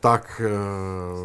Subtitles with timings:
[0.00, 0.42] Tak,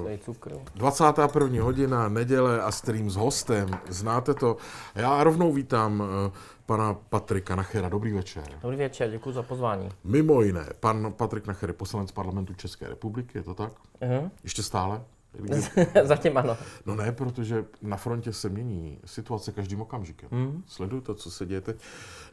[0.02, 0.62] Slej cukru.
[0.76, 1.64] 21.
[1.64, 3.70] hodina, neděle a stream s hostem.
[3.90, 4.58] Znáte to?
[4.96, 6.32] Já rovnou vítám eh,
[6.66, 7.90] pana Patrika Nachera.
[7.90, 8.44] Dobrý večer.
[8.62, 9.90] Dobrý večer, děkuji za pozvání.
[10.04, 13.72] Mimo jiné, pan Patrik Nacher je poslanec parlamentu České republiky, je to tak?
[14.02, 14.32] Mhm.
[14.44, 15.02] Ještě stále?
[16.04, 16.58] Zatím ano.
[16.86, 20.64] No ne, protože na frontě se mění situace každým okamžikem.
[20.68, 21.78] Sleduju to, co se děje teď.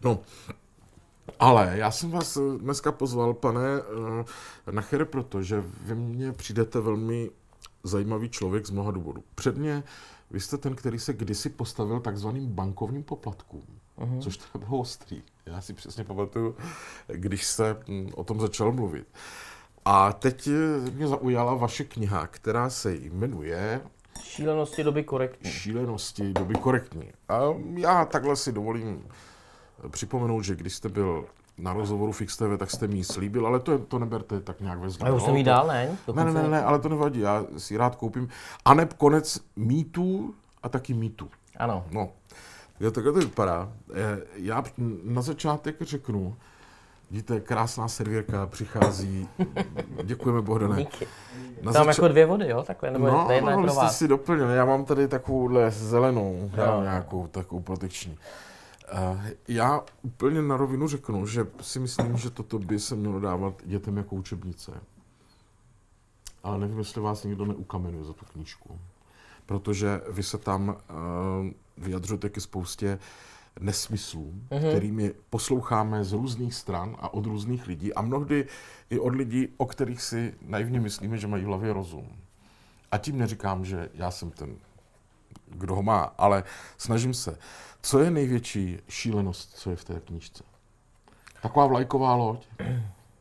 [0.05, 0.19] No,
[1.39, 4.25] ale já jsem vás eh, dneska pozval, pane uh,
[4.71, 7.31] Nachere, protože vy mně přijdete velmi
[7.85, 9.25] zajímavý člověk z mnoha důvodů.
[9.35, 9.83] Předně
[10.31, 13.67] vy jste ten, který se kdysi postavil takzvaným bankovním poplatkům,
[13.99, 14.21] uh-huh.
[14.21, 15.23] což to bylo ostrý.
[15.47, 16.57] Já si přesně pamatuju,
[17.07, 19.07] když jste mm, o tom začal mluvit.
[19.85, 23.81] A teď eh, mě zaujala vaše kniha, která se jmenuje
[24.21, 25.51] Šílenosti doby korektní.
[25.51, 27.13] Šílenosti doby korektní.
[27.29, 27.41] A
[27.77, 29.05] já takhle si dovolím
[29.91, 31.25] připomenout, že když jste byl
[31.59, 34.79] na rozhovoru Fix TV, tak jste mi ji slíbil, ale to, to neberte tak nějak
[34.79, 35.13] ve zlém.
[35.13, 35.97] A už jsem no, jí dál, ne?
[36.15, 38.29] Ne, ne, ne, ne, ale to nevadí, já si ji rád koupím.
[38.65, 41.29] A neb konec mýtů a taky mýtů.
[41.57, 41.85] Ano.
[41.91, 42.09] No,
[42.81, 43.73] jo, takhle to vypadá.
[43.95, 44.65] Eh, Já
[45.05, 46.37] na začátek řeknu,
[47.11, 49.29] vidíte, krásná servírka přichází.
[50.03, 50.77] Děkujeme, Bohdane.
[50.77, 51.07] Díky.
[51.63, 52.63] Na Tam zača- jako dvě vody, jo?
[52.63, 53.99] Takhle, nebo No, jedna je no, pro jste vás.
[53.99, 54.49] si doplnil.
[54.49, 56.81] Já mám tady takovouhle zelenou, Jo.
[56.83, 58.19] nějakou takovou protekční.
[59.49, 63.97] Já úplně na rovinu řeknu, že si myslím, že toto by se mělo dávat dětem
[63.97, 64.73] jako učebnice.
[66.43, 68.79] Ale nevím, jestli vás někdo neukamenuje za tu knížku.
[69.47, 70.75] Protože vy se tam uh,
[71.77, 72.99] vyjadřujete ke spoustě
[73.61, 74.71] nesmyslů, mm-hmm.
[74.71, 78.47] kterými posloucháme z různých stran a od různých lidí a mnohdy
[78.91, 82.09] i od lidí, o kterých si naivně myslíme, že mají v hlavě rozum.
[82.91, 84.57] A tím neříkám, že já jsem ten,
[85.47, 86.45] kdo ho má, ale
[86.79, 87.39] snažím se.
[87.83, 90.45] Co je největší šílenost, co je v té knížce?
[91.43, 92.47] Taková vlajková loď,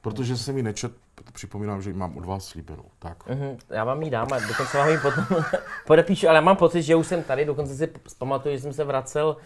[0.01, 0.91] protože jsem ji nečet,
[1.33, 2.83] připomínám, že ji mám od vás slíbenou.
[2.99, 3.27] Tak.
[3.27, 5.25] Mhm, Já vám ji dám a dokonce vám ji potom
[5.87, 9.37] podepíšu, ale mám pocit, že už jsem tady, dokonce si pamatuju, že jsem se vracel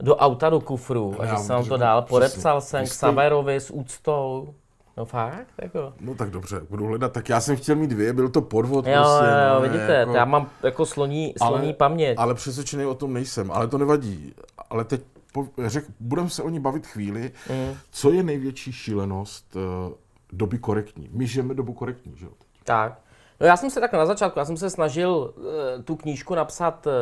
[0.00, 3.70] do auta, do kufru a že jsem vám to dál, podepsal jsem k Saverovi s
[3.70, 4.54] úctou.
[4.96, 5.92] No fakt, jako.
[6.00, 7.12] No tak dobře, budu hledat.
[7.12, 8.86] Tak já jsem chtěl mít dvě, byl to podvod.
[8.86, 12.18] Jo, prostě, jo, no, vidíte, jako- já mám jako sloní, sloní paměť.
[12.18, 14.34] Ale přesvědčený o tom nejsem, ale to nevadí.
[14.70, 15.00] Ale teď
[15.32, 17.32] po, řek, budeme se o ní bavit chvíli.
[17.50, 17.76] Mm.
[17.90, 19.62] Co je největší šílenost uh,
[20.32, 21.08] doby korektní?
[21.12, 22.32] My žijeme dobu korektní, že jo?
[22.64, 22.98] Tak.
[23.40, 25.44] No já jsem se tak na začátku, já jsem se snažil uh,
[25.84, 26.92] tu knížku napsat uh,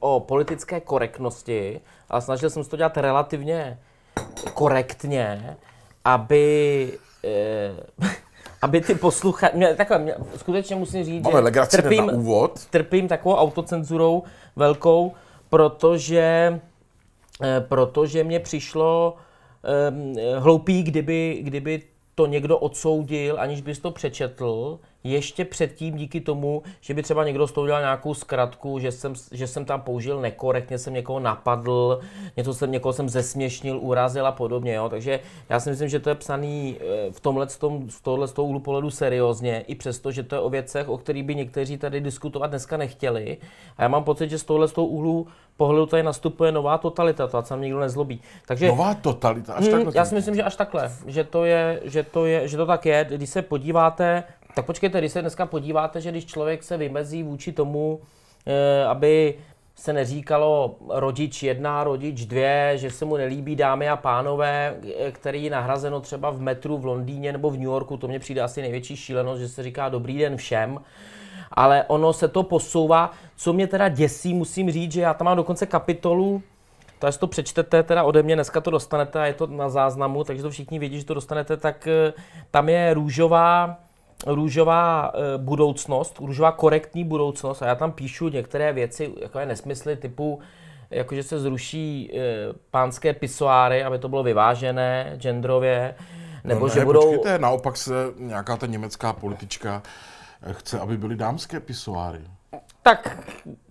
[0.00, 3.78] o politické korektnosti, ale snažil jsem se to dělat relativně
[4.54, 5.56] korektně,
[6.04, 6.98] aby,
[8.62, 12.66] aby ty posluchači, takhle, mě, skutečně musím říct, Máme hned trpím, na úvod.
[12.70, 14.22] trpím takovou autocenzurou
[14.56, 15.12] velkou,
[15.50, 16.60] protože,
[17.42, 19.16] eh, protože mě přišlo
[19.64, 21.82] eh, hloupý, kdyby, kdyby
[22.14, 27.46] to někdo odsoudil, aniž bys to přečetl, ještě předtím díky tomu, že by třeba někdo
[27.46, 32.00] z toho udělal nějakou zkratku, že jsem, že jsem tam použil nekorektně, jsem někoho napadl,
[32.36, 34.74] něco jsem, někoho jsem zesměšnil, urazil a podobně.
[34.74, 34.88] Jo?
[34.88, 38.32] Takže já si myslím, že to je psaný eh, v tomhle, tom, z tohohle z
[38.32, 41.78] toho úhlu pohledu seriózně, i přesto, že to je o věcech, o kterých by někteří
[41.78, 43.36] tady diskutovat dneska nechtěli.
[43.76, 47.26] A já mám pocit, že z tohohle z toho úhlu pohledu tady nastupuje nová totalita,
[47.26, 48.20] to se nikdo nezlobí.
[48.46, 49.92] Takže Nová totalita, až Hmm, takhle.
[49.96, 52.86] já si myslím, že až takhle, že to, je, že, to je, že to tak
[52.86, 53.06] je.
[53.10, 54.24] Když se podíváte,
[54.54, 58.00] tak počkejte, když se dneska podíváte, že když člověk se vymezí vůči tomu,
[58.46, 59.34] eh, aby
[59.74, 65.44] se neříkalo rodič jedna, rodič dvě, že se mu nelíbí dámy a pánové, eh, který
[65.44, 68.62] je nahrazeno třeba v metru v Londýně nebo v New Yorku, to mně přijde asi
[68.62, 70.78] největší šílenost, že se říká dobrý den všem,
[71.52, 73.10] ale ono se to posouvá.
[73.36, 76.42] Co mě teda děsí, musím říct, že já tam mám dokonce kapitolu,
[76.98, 80.24] to až to přečtete teda ode mě, dneska to dostanete a je to na záznamu,
[80.24, 82.12] takže to všichni vědí, že to dostanete, tak eh,
[82.50, 83.78] tam je růžová,
[84.26, 89.96] růžová eh, budoucnost, růžová korektní budoucnost a já tam píšu některé věci, jako je nesmysly
[89.96, 90.40] typu,
[90.90, 92.18] jakože se zruší eh,
[92.70, 95.94] pánské pisoáry, aby to bylo vyvážené genderově,
[96.44, 97.00] nebo no, že ne, budou...
[97.00, 99.82] Počkejte, naopak se nějaká ta německá politička
[100.42, 102.20] eh, chce, aby byly dámské pisoáry.
[102.82, 103.18] Tak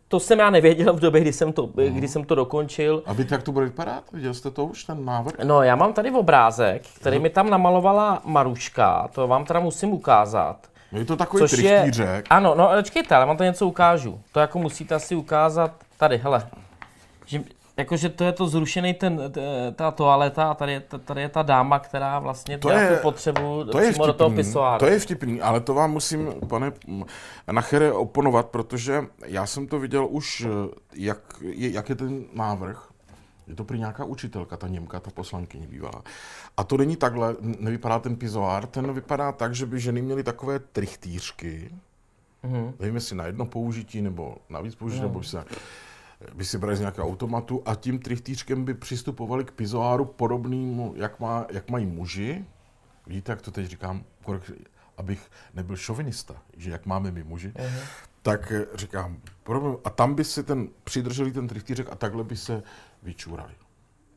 [0.10, 3.04] to jsem já nevěděl v době, kdy jsem to, kdy jsem to dokončil.
[3.06, 4.04] A víte, jak to bude vypadat?
[4.14, 5.34] Viděl jste to už, ten návrh?
[5.44, 10.58] No, já mám tady obrázek, který mi tam namalovala Maruška, to vám teda musím ukázat.
[10.92, 11.92] No je to takový Což je...
[12.30, 14.20] Ano, no počkejte, ale vám to něco ukážu.
[14.32, 16.48] To jako musíte asi ukázat tady, hele.
[17.26, 17.44] Že,
[17.80, 19.22] jakože to je to zrušený ten,
[19.76, 23.02] ta toaleta a tady je, ta- tady je ta dáma, která vlastně To je- tu
[23.02, 24.80] potřebu To je přímo do toho vtipný, pisoáru.
[24.80, 26.72] to je vtipný, ale to vám musím, pane
[27.52, 32.90] Nachere, oponovat, protože já jsem to viděl už, eh, jak je, jak je ten návrh.
[33.48, 36.02] Je to prý nějaká učitelka, ta Němka, ta poslankyně bývalá.
[36.58, 40.60] A to není takhle, nevypadá ten pizoár, ten vypadá tak, že by ženy měly takové
[40.60, 41.70] trichtýřky,
[42.44, 42.74] Mm-hmm.
[42.80, 45.08] Nevím, jestli na jedno použití, nebo na víc použití, mm.
[45.08, 45.46] nebo se
[46.34, 51.20] by si brali z nějakého automatu a tím trichtýřkem by přistupovali k pizoáru podobnému, jak,
[51.20, 52.46] má, jak mají muži.
[53.08, 54.04] Víte, jak to teď říkám,
[54.98, 57.82] abych nebyl šovinista, že jak máme my muži, uh-huh.
[58.22, 59.18] tak říkám,
[59.84, 62.64] a tam by si ten, přidrželi ten trichtýřek a takhle by se
[63.04, 63.54] vyčurali.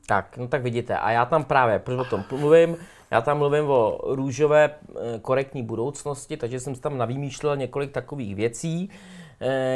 [0.06, 0.98] Tak, no tak vidíte.
[0.98, 2.76] A já tam právě, proč o tom mluvím,
[3.10, 8.90] já tam mluvím o růžové eh, korektní budoucnosti, takže jsem tam navýmýšlel několik takových věcí,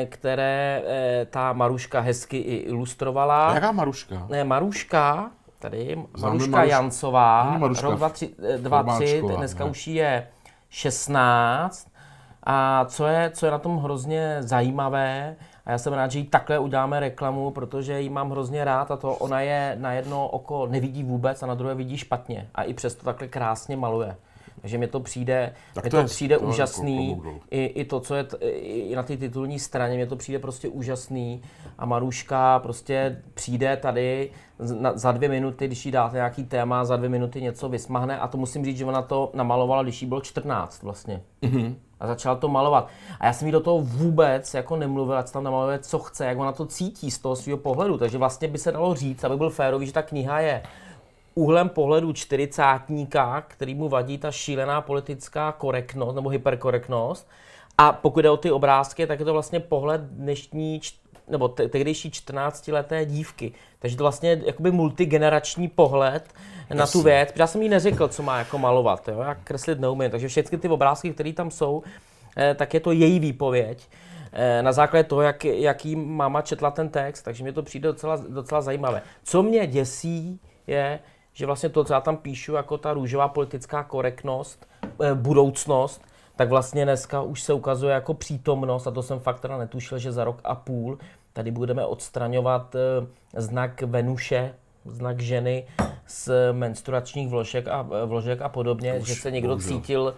[0.09, 0.83] které
[1.31, 3.55] ta Maruška hezky i ilustrovala.
[3.55, 4.27] Jaká Maruška?
[4.29, 6.71] Ne, Maruška, tady, Maruška Maruš...
[6.71, 7.99] Jancová, Maruška rok
[8.59, 9.71] 23, dneska ne.
[9.71, 10.27] už je
[10.69, 11.89] 16.
[12.43, 15.37] A co je, co je na tom hrozně zajímavé,
[15.67, 18.97] a já jsem rád, že jí takhle uděláme reklamu, protože ji mám hrozně rád a
[18.97, 22.49] to ona je na jedno oko nevidí vůbec a na druhé vidí špatně.
[22.55, 24.17] A i přesto takhle krásně maluje.
[24.61, 27.11] Takže mi to přijde, tak mi to, to je, přijde to úžasný.
[27.11, 30.39] Jako I, I to, co je t, i na té titulní straně, mi to přijde
[30.39, 31.43] prostě úžasný.
[31.79, 34.31] A Maruška prostě přijde tady
[34.81, 38.19] na, za dvě minuty, když jí dáte nějaký téma, za dvě minuty něco vysmahne.
[38.19, 41.23] A to musím říct, že ona to namalovala, když jí bylo 14 vlastně.
[41.43, 41.75] Mm-hmm.
[42.01, 42.89] A začala to malovat.
[43.21, 46.39] A já jsem jí do toho vůbec jako nemluvil, ať tam namaluje, co chce, jak
[46.39, 47.99] ona to cítí z toho svého pohledu.
[47.99, 50.63] Takže vlastně by se dalo říct, aby byl férový, že ta kniha je
[51.39, 57.29] úhlem pohledu čtyřicátníka, který mu vadí ta šílená politická korektnost nebo hyperkorektnost.
[57.79, 60.81] A pokud jde o ty obrázky, tak je to vlastně pohled dnešní
[61.29, 63.53] nebo tehdejší 14-leté dívky.
[63.79, 66.35] Takže to vlastně jakoby multigenerační pohled
[66.71, 66.93] na Jasně.
[66.93, 67.33] tu věc.
[67.37, 69.09] Já jsem jí neřekl, co má jako malovat.
[69.09, 69.21] Jo?
[69.21, 70.11] Já kreslit neumím.
[70.11, 71.83] Takže všechny ty obrázky, které tam jsou,
[72.37, 73.89] eh, tak je to její výpověď
[74.33, 78.17] eh, na základě toho, jak, jaký máma četla ten text, takže mě to přijde docela,
[78.29, 79.03] docela zajímavé.
[79.25, 80.99] Co mě děsí, je,
[81.37, 84.69] že vlastně to, co já tam píšu, jako ta růžová politická korektnost,
[85.05, 86.03] eh, budoucnost,
[86.37, 90.13] tak vlastně dneska už se ukazuje jako přítomnost, a to jsem fakt teda netušil, že
[90.13, 90.99] za rok a půl
[91.33, 93.07] tady budeme odstraňovat eh,
[93.41, 94.55] znak Venuše,
[94.85, 95.67] znak ženy
[96.07, 100.15] z menstruačních vložek a, vložek a podobně, už, že se někdo cítil,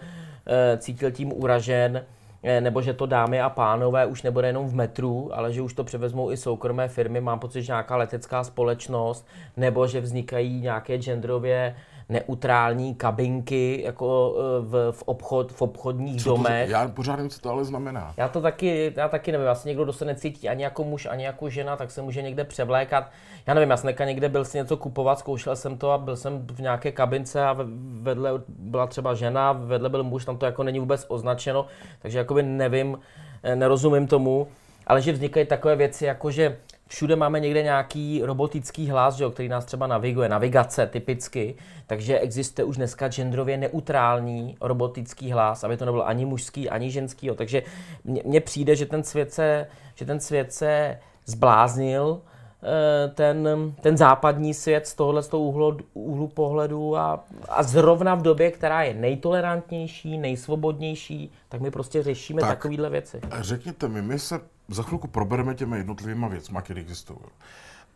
[0.77, 2.05] cítil tím uražen.
[2.43, 5.73] Eh, nebo že to dámy a pánové už nebude jenom v metru, ale že už
[5.73, 9.27] to převezmou i soukromé firmy, mám pocit, že nějaká letecká společnost,
[9.57, 11.75] nebo že vznikají nějaké genderově
[12.09, 16.65] neutrální kabinky jako e, v, v, obchod, v obchodních co domech.
[16.65, 18.13] To, já pořád nevím, co to ale znamená.
[18.17, 21.23] Já to taky, já taky nevím, asi někdo, kdo se necítí ani jako muž, ani
[21.23, 23.11] jako žena, tak se může někde převlékat.
[23.47, 26.47] Já nevím, já jsem někde byl si něco kupovat, zkoušel jsem to a byl jsem
[26.47, 27.55] v nějaké kabince a
[28.01, 31.65] vedle byla třeba žena, vedle byl muž, tam to jako není vůbec označeno,
[32.01, 32.99] takže jakoby nevím,
[33.43, 34.47] e, nerozumím tomu,
[34.87, 36.57] ale že vznikají takové věci, jako že
[36.89, 41.55] všude máme někde nějaký robotický hlas, že jo, který nás třeba naviguje, navigace typicky,
[41.87, 47.27] takže existuje už dneska genderově neutrální robotický hlas, aby to nebyl ani mužský, ani ženský.
[47.27, 47.35] Jo.
[47.35, 47.63] Takže
[48.03, 52.21] mně přijde, že ten svět se, že ten svět se zbláznil,
[52.63, 53.49] eh, ten,
[53.81, 58.51] ten západní svět z tohohle z toho úhlu, úhlu pohledu a, a zrovna v době,
[58.51, 63.21] která je nejtolerantnější, nejsvobodnější, tak my prostě řešíme tak, takovéhle věci.
[63.41, 64.39] Řekněte mi, my se
[64.69, 67.19] za chvilku probereme těma jednotlivými věcmi, které existují.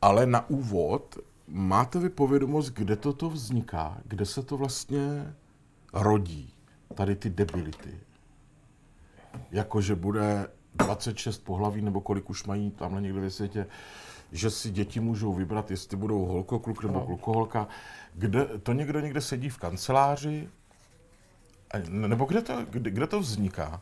[0.01, 1.17] Ale na úvod,
[1.47, 3.97] máte vy povědomost, kde toto vzniká?
[4.05, 5.33] Kde se to vlastně
[5.93, 6.53] rodí?
[6.95, 7.99] Tady ty debility.
[9.51, 13.67] Jakože bude 26 pohlaví, nebo kolik už mají tamhle někde ve světě,
[14.31, 17.05] že si děti můžou vybrat, jestli budou holko, kluk nebo no.
[17.05, 17.67] klukoholka.
[18.13, 20.49] Kde, to někdo někde sedí v kanceláři,
[21.89, 23.81] nebo kde to, kde, kde to vzniká?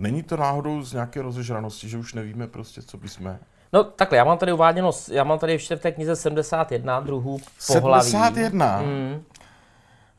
[0.00, 3.38] Není to náhodou z nějaké rozežranosti, že už nevíme prostě, co bychom?
[3.72, 7.40] No takhle, já mám tady uváděno, já mám tady ještě v té knize 71 druhů
[7.66, 8.10] pohlaví.
[8.10, 8.82] 71?
[8.82, 9.24] Mm,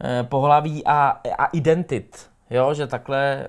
[0.04, 3.48] eh, pohlaví a, a identit, jo, že takhle...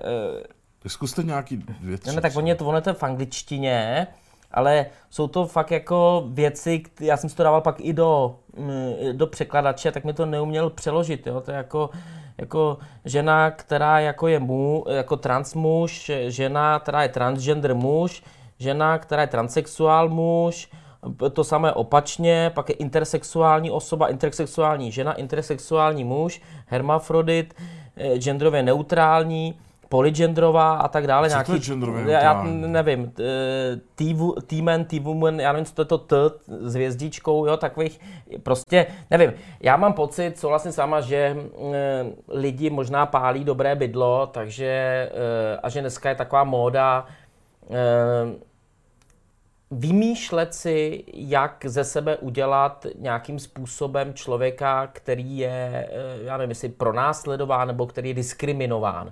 [0.83, 2.15] Eh, Zkuste nějaký věci.
[2.15, 4.07] Ne, tak oni to, ono je to v angličtině,
[4.51, 9.17] ale jsou to fakt jako věci, já jsem si to dával pak i do, mm,
[9.17, 11.89] do překladače, tak mi to neuměl přeložit, jo, to je jako
[12.37, 18.23] jako žena, která jako je mu, jako trans muž, žena, která je transgender muž,
[18.59, 20.69] žena, která je transexuál muž,
[21.33, 27.53] to samé opačně, pak je intersexuální osoba, intersexuální žena, intersexuální muž, hermafrodit,
[27.97, 29.59] eh, genderově neutrální,
[29.93, 31.29] polygendrová a tak dále.
[31.29, 33.13] Co nějaký, to je genderově já, já nevím,
[34.47, 36.15] T-man, T-woman, já nevím, co to je to T
[36.47, 37.99] s hvězdičkou, jo, takových,
[38.43, 39.33] prostě, nevím.
[39.61, 41.37] Já mám pocit, souhlasím s váma, že e,
[42.27, 47.05] lidi možná pálí dobré bydlo, takže, e, a že dneska je taková móda
[47.69, 47.77] e,
[49.71, 55.89] vymýšlet si, jak ze sebe udělat nějakým způsobem člověka, který je,
[56.23, 59.11] já nevím, jestli pronásledován nebo který je diskriminován.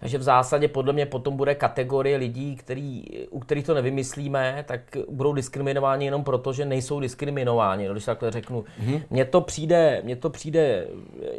[0.00, 4.80] Takže v zásadě podle mě potom bude kategorie lidí, který, u kterých to nevymyslíme, tak
[5.10, 8.64] budou diskriminováni jenom proto, že nejsou diskriminováni, no, když takhle řeknu.
[8.84, 9.02] Mm-hmm.
[9.10, 10.86] Mně to přijde, mně to přijde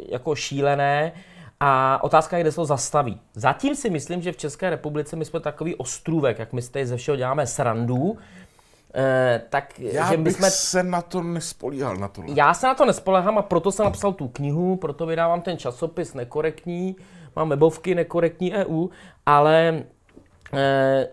[0.08, 1.12] jako šílené.
[1.60, 3.20] A otázka je, kde se to zastaví.
[3.34, 6.96] Zatím si myslím, že v České republice my jsme takový ostrůvek, jak my tady ze
[6.96, 8.18] všeho děláme srandu,
[8.94, 10.50] Eh, tak, Já že bych jsme...
[10.50, 12.22] se na to nespolíhal, na to.
[12.26, 16.14] Já se na to nespolehám a proto jsem napsal tu knihu, proto vydávám ten časopis
[16.14, 16.96] nekorektní,
[17.40, 18.88] mám webovky nekorektní EU,
[19.26, 19.82] ale,
[20.52, 21.08] eh,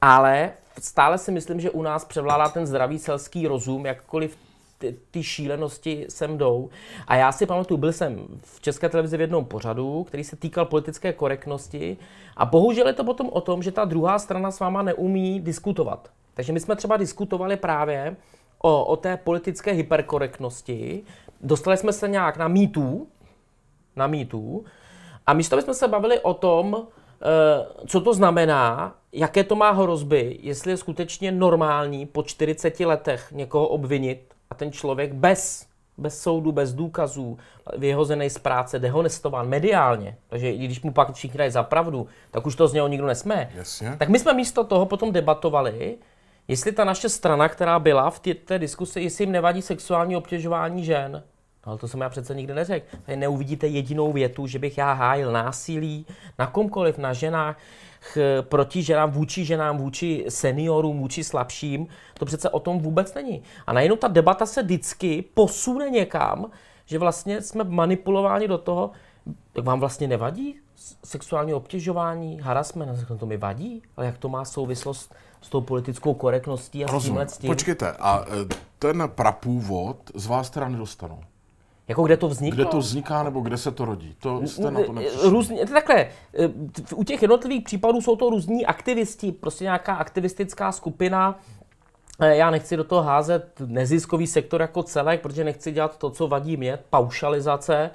[0.00, 4.36] ale stále si myslím, že u nás převládá ten zdravý selský rozum, jakkoliv
[4.78, 6.68] ty, ty šílenosti sem jdou.
[7.06, 10.64] A já si pamatuju, byl jsem v České televizi v jednom pořadu, který se týkal
[10.64, 11.96] politické korektnosti
[12.36, 16.10] a bohužel je to potom o tom, že ta druhá strana s váma neumí diskutovat.
[16.34, 18.16] Takže my jsme třeba diskutovali právě
[18.58, 21.02] o, o té politické hyperkorektnosti.
[21.40, 23.06] Dostali jsme se nějak na mýtů,
[23.96, 24.64] na mýtů,
[25.28, 26.86] a místo bychom se bavili o tom,
[27.22, 33.32] eh, co to znamená, jaké to má hrozby, jestli je skutečně normální po 40 letech
[33.32, 35.66] někoho obvinit a ten člověk bez,
[35.98, 37.38] bez soudu, bez důkazů,
[37.76, 42.46] vyhozený z práce, dehonestován mediálně, takže i když mu pak všichni dají za pravdu, tak
[42.46, 43.50] už to z něho nikdo nesmé.
[43.54, 43.96] Jasně.
[43.98, 45.98] Tak my jsme místo toho potom debatovali,
[46.48, 50.84] jestli ta naše strana, která byla v té, té diskusi, jestli jim nevadí sexuální obtěžování
[50.84, 51.22] žen.
[51.68, 52.86] No, ale to jsem já přece nikdy neřekl.
[53.06, 56.06] Tady neuvidíte jedinou větu, že bych já hájil násilí
[56.38, 57.58] na komkoliv, na ženách,
[58.42, 61.86] proti ženám, vůči ženám, vůči seniorům, vůči slabším.
[62.18, 63.42] To přece o tom vůbec není.
[63.66, 66.50] A najednou ta debata se vždycky posune někam,
[66.86, 68.90] že vlastně jsme manipulováni do toho,
[69.52, 70.54] tak vám vlastně nevadí
[71.04, 76.84] sexuální obtěžování, harassment, to mi vadí, ale jak to má souvislost s tou politickou korektností
[76.84, 77.28] a Rozumím.
[77.28, 77.48] s tím.
[77.50, 81.20] Počkejte, a e, ten prapůvod z vás teda nedostanu.
[81.88, 82.54] Jako kde to vzniká?
[82.54, 84.16] Kde to vzniká, nebo kde se to rodí?
[84.20, 85.30] To jste na to nepřišli.
[85.30, 86.08] Různě, takhle, e,
[86.94, 91.38] u těch jednotlivých případů jsou to různí aktivisti, prostě nějaká aktivistická skupina,
[92.20, 96.28] e, já nechci do toho házet neziskový sektor jako celek, protože nechci dělat to, co
[96.28, 97.90] vadí mě, paušalizace,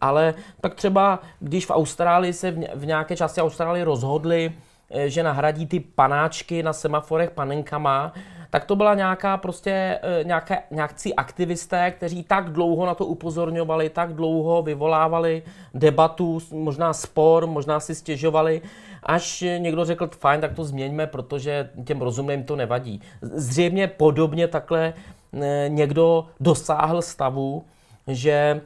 [0.00, 4.52] ale tak třeba, když v Austrálii se v nějaké části Austrálie rozhodli,
[4.90, 8.12] Eh, že nahradí ty panáčky na semaforech panenkama,
[8.50, 9.70] tak to byla nějaká prostě
[10.02, 15.42] eh, nějaké, nějakcí aktivisté, kteří tak dlouho na to upozorňovali, tak dlouho vyvolávali
[15.74, 18.62] debatu, možná spor, možná si stěžovali,
[19.02, 23.00] až někdo řekl, fajn, tak to změňme, protože těm rozumným to nevadí.
[23.22, 24.94] Zřejmě podobně takhle
[25.42, 27.64] eh, někdo dosáhl stavu,
[28.08, 28.60] že,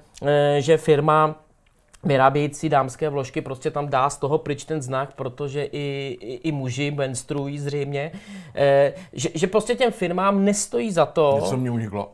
[0.59, 1.35] že firma
[2.05, 6.53] vyrábějící dámské vložky prostě tam dá z toho pryč ten znak, protože i, i, i
[6.53, 8.13] muži menstruují zřejmě,
[8.55, 11.39] e, že, že prostě těm firmám nestojí za to...
[11.43, 12.13] Něco mě uniklo.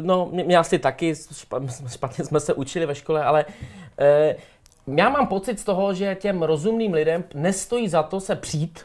[0.00, 1.14] No, mě asi taky,
[1.88, 3.44] špatně jsme se učili ve škole, ale
[3.98, 4.36] e,
[4.86, 8.80] já mám pocit z toho, že těm rozumným lidem nestojí za to se přijít,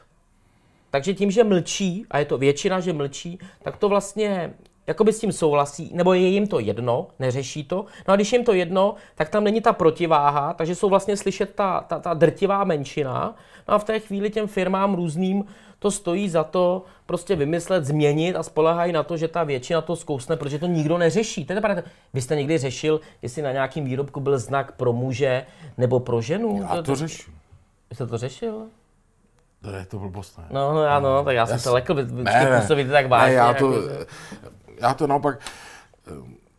[0.92, 4.54] takže tím, že mlčí, a je to většina, že mlčí, tak to vlastně
[4.88, 7.86] jakoby s tím souhlasí, nebo je jim to jedno, neřeší to.
[8.08, 11.56] No a když jim to jedno, tak tam není ta protiváha, takže jsou vlastně slyšet
[11.56, 13.36] ta, ta, ta drtivá menšina.
[13.68, 15.46] No a v té chvíli těm firmám různým
[15.80, 19.96] to stojí za to prostě vymyslet, změnit a spolehají na to, že ta většina to
[19.96, 21.46] zkousne, protože to nikdo neřeší.
[21.46, 21.84] To je
[22.14, 25.46] Vy jste někdy řešil, jestli na nějakém výrobku byl znak pro muže
[25.78, 26.62] nebo pro ženu?
[26.62, 27.34] Já to, to řeším.
[27.90, 28.68] Vy jste to řešil?
[29.62, 30.46] To je to blbost, ne?
[30.52, 33.28] No, no, ano, tak já, já jsem se lekl, vždycky působíte tak vážně.
[33.28, 34.06] Ne, já to, jako,
[34.82, 35.40] já to naopak,
[36.08, 36.12] eh,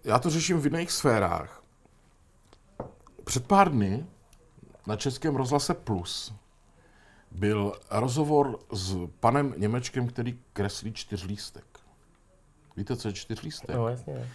[0.05, 1.63] já to řeším v jiných sférách.
[3.25, 4.07] Před pár dny
[4.87, 6.35] na Českém rozhlase Plus
[7.31, 11.65] byl rozhovor s panem Němečkem, který kreslí čtyřlístek.
[12.77, 13.77] Víte, co je čtyřlístek?
[13.77, 14.29] No, jasně.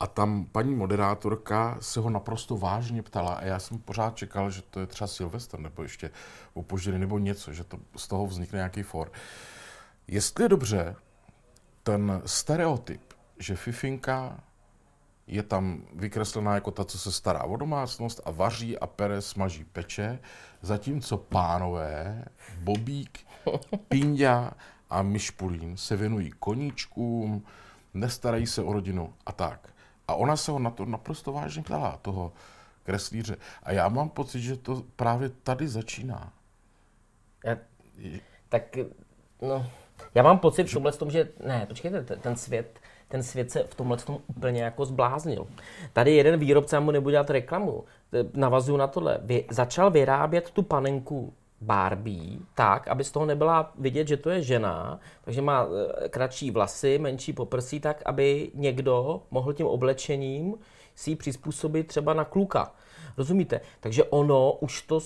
[0.00, 4.62] A tam paní moderátorka se ho naprosto vážně ptala a já jsem pořád čekal, že
[4.62, 6.10] to je třeba Silvestr nebo ještě
[6.54, 9.12] opožděný nebo něco, že to z toho vznikne nějaký for.
[10.06, 10.96] Jestli je dobře,
[11.82, 13.00] ten stereotyp,
[13.38, 14.40] že Fifinka
[15.26, 19.64] je tam vykreslená jako ta, co se stará o domácnost a vaří a pere, smaží,
[19.64, 20.18] peče,
[20.62, 22.24] zatímco pánové,
[22.58, 23.18] Bobík,
[23.88, 24.50] Pindia
[24.90, 27.44] a Myšpulín se věnují koníčkům,
[27.94, 29.69] nestarají se o rodinu a tak.
[30.10, 32.32] A ona se ho na to naprosto vážně ptala, toho
[32.82, 33.36] kreslíře.
[33.62, 36.32] A já mám pocit, že to právě tady začíná.
[37.44, 37.56] Já,
[38.48, 38.76] tak,
[39.42, 39.66] no,
[40.14, 40.70] já mám pocit že...
[40.70, 44.62] v tomhle tom, že ne, počkejte, ten svět, ten svět se v tomhle tom úplně
[44.62, 45.46] jako zbláznil.
[45.92, 47.84] Tady jeden výrobce, já mu nebudu dělat reklamu,
[48.34, 54.08] navazuju na tohle, vy, začal vyrábět tu panenku Barbie tak, aby z toho nebyla vidět,
[54.08, 55.66] že to je žena, takže má
[56.04, 60.54] e, kratší vlasy, menší poprsí, tak aby někdo mohl tím oblečením
[60.94, 62.72] si ji přizpůsobit třeba na kluka.
[63.16, 63.60] Rozumíte?
[63.80, 65.00] Takže ono už to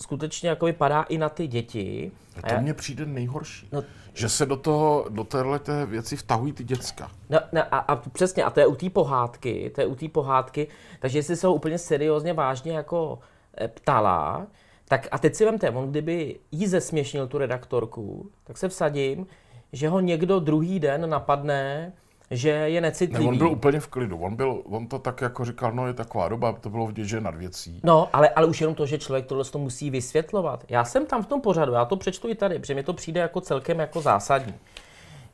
[0.00, 2.12] skutečně jako vypadá i na ty děti.
[2.42, 3.68] A to mně přijde nejhorší.
[3.72, 3.84] No,
[4.14, 7.10] že se do toho, do téhle té věci vtahují ty děcka.
[7.30, 10.08] No, no a, a, přesně, a to je u té pohádky, to je u té
[10.08, 10.68] pohádky,
[11.00, 13.18] takže jestli se ho úplně seriózně, vážně jako
[13.60, 14.46] e, ptala,
[14.88, 19.26] tak a teď si vemte, on kdyby jí zesměšnil tu redaktorku, tak se vsadím,
[19.72, 21.92] že ho někdo druhý den napadne,
[22.30, 23.24] že je necitlivý.
[23.24, 24.18] Ne, on byl úplně v klidu.
[24.18, 27.20] On, byl, on to tak jako říkal, no je taková doba, to bylo vidět, že
[27.20, 27.80] nad věcí.
[27.84, 30.64] No, ale, ale už jenom to, že člověk tohle to musí vysvětlovat.
[30.68, 33.20] Já jsem tam v tom pořadu, já to přečtu i tady, protože mi to přijde
[33.20, 34.54] jako celkem jako zásadní.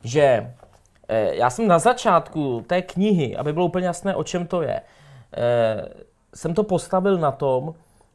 [0.04, 0.52] Že
[1.08, 4.80] eh, já jsem na začátku té knihy, aby bylo úplně jasné, o čem to je,
[5.37, 5.88] eh,
[6.34, 7.75] jsem to postavil na tom,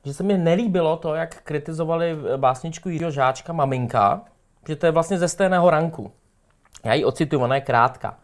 [0.09, 4.21] že se mi nelíbilo to, jak kritizovali básničku Jiřího Žáčka Maminka,
[4.67, 6.11] že to je vlastně ze stejného ranku.
[6.83, 8.17] Já ji ocituju, ona je krátká.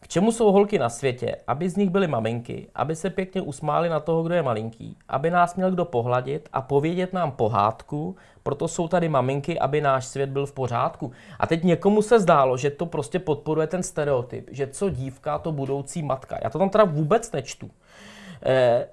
[0.00, 1.36] K čemu jsou holky na světě?
[1.46, 5.30] Aby z nich byly maminky, aby se pěkně usmály na toho, kdo je malinký, aby
[5.30, 10.30] nás měl kdo pohladit a povědět nám pohádku, proto jsou tady maminky, aby náš svět
[10.30, 11.12] byl v pořádku.
[11.38, 15.52] A teď někomu se zdálo, že to prostě podporuje ten stereotyp, že co dívka, to
[15.52, 16.38] budoucí matka.
[16.42, 17.70] Já to tam teda vůbec nečtu.
[18.46, 18.86] E,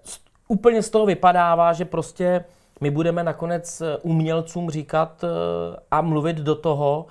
[0.48, 2.46] úplně z toho vypadává, že prostě
[2.82, 5.28] my budeme nakonec eh, umělcům říkat eh,
[5.92, 7.06] a mluvit do toho,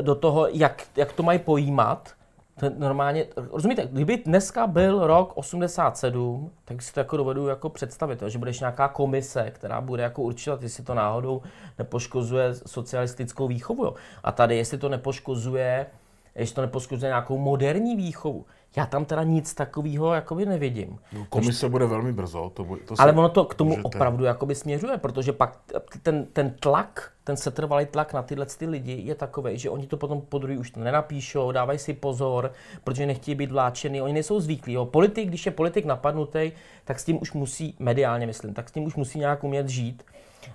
[0.00, 2.14] do toho jak, jak to mají pojímat,
[2.60, 8.22] to normálně, rozumíte, kdyby dneska byl rok 87, tak si to jako dovedu jako představit,
[8.26, 11.42] že budeš nějaká komise, která bude jako určovat, jestli to náhodou
[11.78, 13.84] nepoškozuje socialistickou výchovu.
[13.84, 13.94] Jo.
[14.24, 15.86] A tady, jestli to nepoškozuje,
[16.34, 18.46] jestli to nepoškozuje nějakou moderní výchovu.
[18.76, 20.98] Já tam teda nic takového jakoby nevidím.
[21.12, 22.50] No, komise Takže, bude velmi brzo.
[22.54, 23.86] To, to ale ono to k tomu můžete...
[23.86, 25.58] opravdu jakoby směřuje, protože pak
[26.02, 29.96] ten, ten tlak, ten setrvalý tlak na tyhle ty lidi je takový, že oni to
[29.96, 32.52] potom po druhý už nenapíšou, dávají si pozor,
[32.84, 34.72] protože nechtějí být vláčený, oni nejsou zvyklí.
[34.72, 34.84] Jo.
[34.86, 36.52] Politik, když je politik napadnutý,
[36.84, 40.02] tak s tím už musí, mediálně myslím, tak s tím už musí nějak umět žít.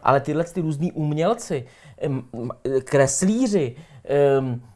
[0.03, 1.65] Ale tyhle ty různí umělci,
[2.83, 3.75] kreslíři,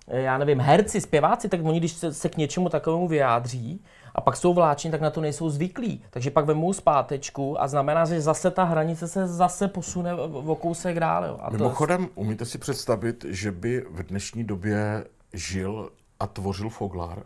[0.08, 3.84] já nevím, herci, zpěváci, tak oni, když se, se k něčemu takovému vyjádří
[4.16, 6.04] a pak jsou vláčení, tak na to nejsou zvyklí.
[6.10, 11.00] Takže pak vemou zpátečku a znamená, že zase ta hranice se zase posune o kousek
[11.00, 11.26] dál.
[11.26, 11.40] Jo.
[11.42, 12.12] A Mimochodem, to...
[12.16, 17.24] umíte si představit, že by v dnešní době žil a tvořil Foglár?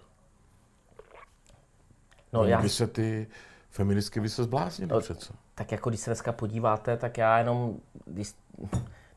[2.34, 2.62] No, já...
[2.62, 3.28] By se ty
[3.70, 5.34] feministky by se zbláznily no, přece.
[5.56, 8.34] Tak jako když se dneska podíváte, tak já jenom, když,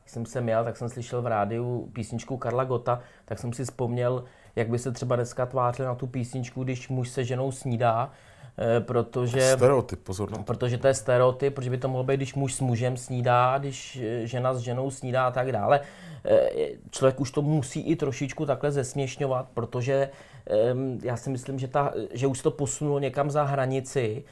[0.07, 3.63] když jsem se měl, tak jsem slyšel v rádiu písničku Karla Gota, tak jsem si
[3.63, 4.23] vzpomněl,
[4.55, 8.11] jak by se třeba dneska tvářil na tu písničku, když muž se ženou snídá,
[8.57, 9.41] eh, protože...
[9.41, 10.31] Stereotyp, pozor.
[10.31, 10.43] No.
[10.43, 13.99] Protože to je stereotyp, protože by to mohlo být, když muž s mužem snídá, když
[14.03, 15.81] eh, žena s ženou snídá a tak dále.
[16.25, 16.49] Eh,
[16.91, 20.09] člověk už to musí i trošičku takhle zesměšňovat, protože
[20.49, 24.23] ehm, já si myslím, že, ta, že už to posunulo někam za hranici,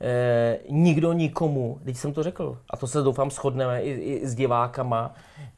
[0.00, 4.34] eh, nikdo nikomu, teď jsem to řekl, a to se doufám shodneme i, i s
[4.34, 5.14] divákama,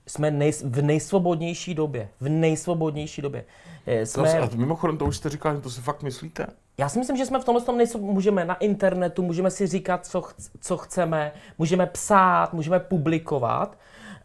[0.06, 3.44] jsme nej, v nejsvobodnější době, v nejsvobodnější době.
[3.86, 4.32] Eh, jsme...
[4.32, 6.46] To, a mimochodem, to už jste říkal, to si fakt myslíte?
[6.78, 10.06] Já si myslím, že jsme v tomhle tom nejsou, můžeme na internetu, můžeme si říkat,
[10.06, 13.78] co, ch, co chceme, můžeme psát, můžeme publikovat.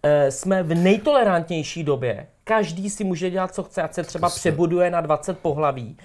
[0.04, 2.28] E, jsme v nejtolerantnější době.
[2.44, 5.98] Každý si může dělat, co chce, ať se třeba přebuduje na 20 pohlaví.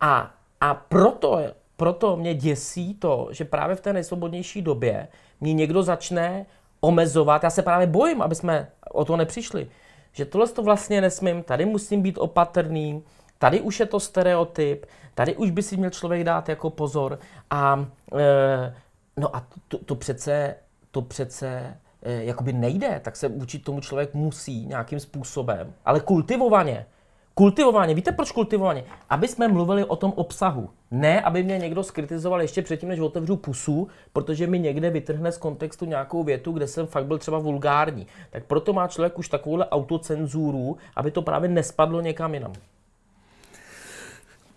[0.00, 1.38] A, a proto
[1.76, 5.08] proto mě děsí to, že právě v té nejsvobodnější době
[5.40, 6.46] mě někdo začne
[6.80, 7.42] omezovat.
[7.42, 9.68] Já se právě bojím, aby jsme o to nepřišli.
[10.12, 13.02] Že tohle to vlastně nesmím, tady musím být opatrný,
[13.38, 17.18] tady už je to stereotyp, tady už by si měl člověk dát jako pozor.
[17.50, 17.86] A
[18.18, 18.74] e,
[19.16, 20.54] no a to, to přece,
[20.90, 26.86] to přece e, jakoby nejde, tak se vůči tomu člověk musí nějakým způsobem, ale kultivovaně
[27.34, 27.94] Kultivování.
[27.94, 28.82] Víte proč kultivování?
[29.10, 30.70] Aby jsme mluvili o tom obsahu.
[30.90, 35.38] Ne, aby mě někdo skritizoval ještě předtím, než otevřu pusu, protože mi někde vytrhne z
[35.38, 38.06] kontextu nějakou větu, kde jsem fakt byl třeba vulgární.
[38.30, 42.52] Tak proto má člověk už takovouhle autocenzuru, aby to právě nespadlo někam jinam.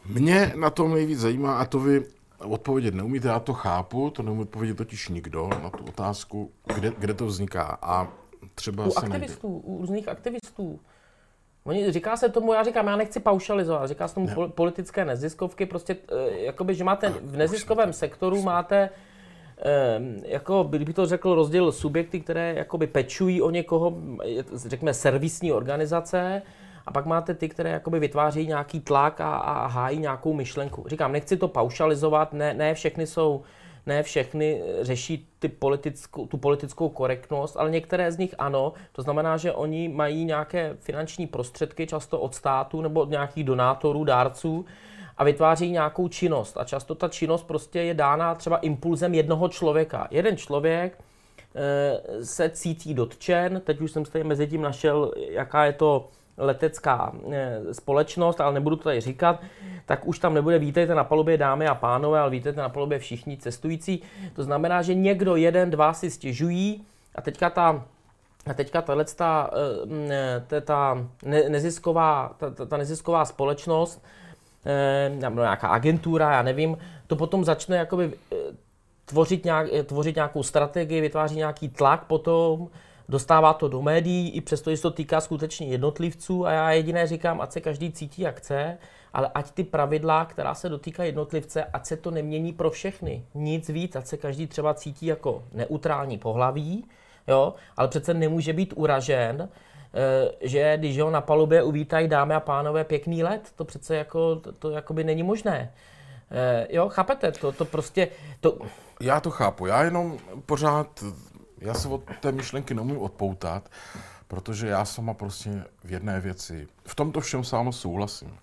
[0.06, 2.04] Mě na tom nejvíc zajímá, a to vy
[2.40, 7.13] odpovědět neumíte, já to chápu, to neumí odpovědět totiž nikdo na tu otázku, kde, kde
[7.13, 7.78] to vzniká.
[7.82, 8.08] A
[8.56, 9.68] třeba u aktivistů, najde.
[9.68, 10.80] u různých aktivistů.
[11.67, 14.47] Oni, říká se tomu, já říkám, já nechci paušalizovat, říká se tomu ne.
[14.47, 18.89] politické neziskovky, prostě eh, jakoby, že máte v neziskovém sektoru máte
[19.58, 23.93] eh, jako bych to řekl, rozdíl subjekty, které jakoby pečují o někoho,
[24.56, 26.41] řekněme servisní organizace,
[26.86, 30.84] a pak máte ty, které jakoby vytváří nějaký tlak a, a hájí nějakou myšlenku.
[30.88, 33.43] Říkám, nechci to paušalizovat, ne, ne všechny jsou
[33.88, 38.73] ne všechny řeší ty politickou, tu politickou korektnost, ale některé z nich ano.
[38.91, 44.04] To znamená, že oni mají nějaké finanční prostředky, často od státu nebo od nějakých donátorů,
[44.04, 44.65] dárců,
[45.17, 46.58] a vytváří nějakou činnost.
[46.58, 50.08] A často ta činnost prostě je dána třeba impulzem jednoho člověka.
[50.12, 51.00] Jeden člověk
[51.56, 57.12] e, se cítí dotčen, teď už jsem se mezi tím našel, jaká je to letecká
[57.32, 59.41] e, společnost, ale nebudu to tady říkat,
[59.86, 63.38] tak už tam nebude vítejte na palubě dámy a pánové, ale vítejte na palubě všichni
[63.38, 64.02] cestující.
[64.34, 67.84] To znamená, že někdo, jeden, dva si stěžují a teďka ta
[68.50, 69.50] a teďka tahle ta,
[70.47, 70.97] ta, ta
[71.50, 74.02] nezisková, ta, ta nezisková společnost
[74.69, 78.36] Eh, nebo nějaká agentura, já nevím, to potom začne jakoby eh,
[79.06, 82.69] tvořit, nějak, eh, tvořit nějakou strategii, vytváří nějaký tlak potom,
[83.10, 87.08] dostává to do médií, i přesto, že se to týká skutečně jednotlivců a já jediné
[87.08, 88.78] říkám, ať se každý cítí jak chce,
[89.13, 93.26] ale ať ty pravidla, která se dotýká jednotlivce, ať se to nemění pro všechny.
[93.34, 96.86] Nic víc, ať se každý třeba cítí jako neutrální pohlaví,
[97.28, 99.50] jo, ale přece nemůže být uražen,
[99.93, 104.36] Eh, že když ho na palubě uvítají dámy a pánové pěkný let, to přece jako,
[104.36, 105.74] to, to jako by není možné.
[106.32, 108.08] Eh, jo, chápete, to, to prostě...
[108.39, 108.58] To...
[109.02, 111.04] Já to chápu, já jenom pořád,
[111.58, 113.72] já se od té myšlenky nemůžu odpoutat,
[114.28, 118.38] protože já sama prostě v jedné věci, v tomto všem s váma souhlasím.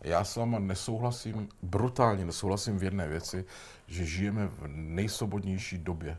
[0.00, 3.44] Já s váma nesouhlasím, brutálně nesouhlasím v jedné věci,
[3.86, 6.18] že žijeme v nejsvobodnější době.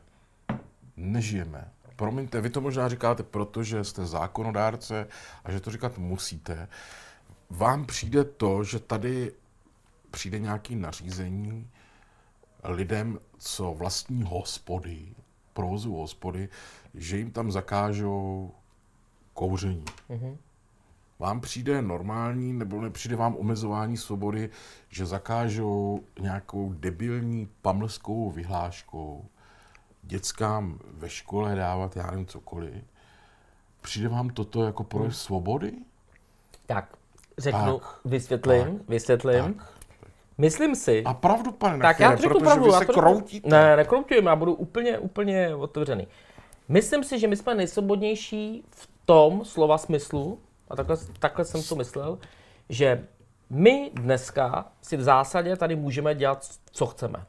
[0.98, 5.08] Nežijeme promiňte, vy to možná říkáte, protože jste zákonodárce
[5.44, 6.68] a že to říkat musíte.
[7.50, 9.32] Vám přijde to, že tady
[10.12, 11.70] přijde nějaký nařízení
[12.64, 15.16] lidem, co vlastní hospody,
[15.60, 16.50] provozu hospody,
[16.94, 18.52] že jim tam zakážou
[19.34, 19.86] kouření.
[20.10, 20.38] Mm-hmm.
[21.20, 24.50] Vám přijde normální, nebo nepřijde vám omezování svobody,
[24.90, 29.26] že zakážou nějakou debilní pamlskou vyhláškou
[30.04, 32.74] dětskám ve škole dávat, já nevím, cokoliv.
[33.82, 35.14] Přijde vám toto jako projev hmm.
[35.14, 35.74] svobody?
[36.66, 36.98] Tak,
[37.38, 39.54] řeknu, tak, vysvětlím, tak, vysvětlím.
[39.54, 39.79] Tak.
[40.40, 41.04] Myslím si.
[41.06, 42.66] A pravdu, pane Tak já řeknu pravdu.
[42.66, 43.50] Vy se kroutíte.
[43.50, 46.08] Ne, nekroutím, já budu úplně, úplně otevřený.
[46.70, 51.76] Myslím si, že my jsme nejsvobodnější v tom slova smyslu, a takhle, takhle jsem to
[51.76, 52.18] myslel,
[52.70, 53.04] že
[53.50, 57.26] my dneska si v zásadě tady můžeme dělat, co chceme.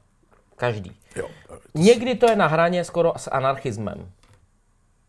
[0.56, 0.96] Každý.
[1.16, 1.28] Jo.
[1.74, 4.10] Někdy to je na hraně skoro s anarchismem.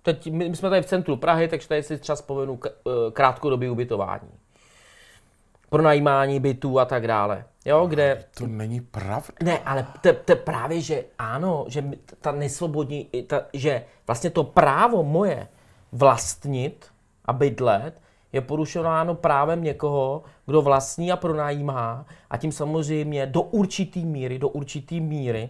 [0.02, 2.72] Teď, my jsme tady v centru Prahy, takže tady si třeba vzpomenu eh,
[3.12, 4.30] krátkodobý ubytování.
[5.72, 7.46] Pronajímání bytů a tak dále.
[7.66, 8.24] Jo, kde...
[8.38, 9.34] To není pravda.
[9.44, 11.84] Ne, ale to, to právě, že ano, že
[12.22, 15.48] ta nesvobodní, ta, že vlastně to právo moje
[15.92, 16.86] vlastnit
[17.26, 18.02] a bydlet
[18.34, 24.50] je porušováno právem někoho, kdo vlastní a pronajímá a tím samozřejmě do určitý míry, do
[24.50, 25.50] určitý míry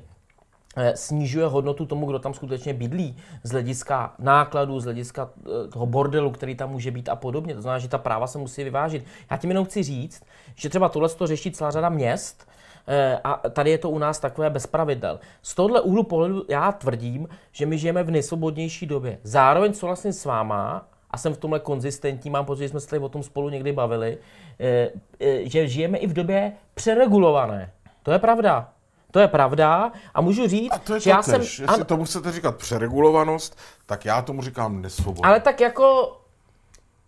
[0.96, 6.32] snižuje hodnotu tomu, kdo tam skutečně bydlí, z hlediska nákladů, z hlediska eh, toho bordelu,
[6.32, 7.56] který tam může být a podobně.
[7.56, 9.06] To znamená, že ta práva se musí vyvážit.
[9.32, 10.24] Já tím jenom chci říct,
[10.56, 12.48] že třeba tohle to řeší celá řada měst,
[12.88, 15.20] eh, a tady je to u nás takové bez pravidel.
[15.42, 19.18] Z tohle úhlu pohledu já tvrdím, že my žijeme v nejsvobodnější době.
[19.24, 23.00] Zároveň souhlasím s váma a jsem v tomhle konzistentní, mám pocit, že jsme se tady
[23.02, 24.18] o tom spolu někdy bavili,
[24.60, 27.72] eh, eh, že žijeme i v době přeregulované.
[28.04, 28.74] To je pravda.
[29.12, 31.26] To je pravda a můžu říct, a to je že to já tež.
[31.26, 31.42] jsem...
[31.42, 31.86] Jestli an...
[31.86, 35.26] tomu chcete říkat přeregulovanost, tak já tomu říkám nesvobodnost.
[35.26, 36.18] Ale tak jako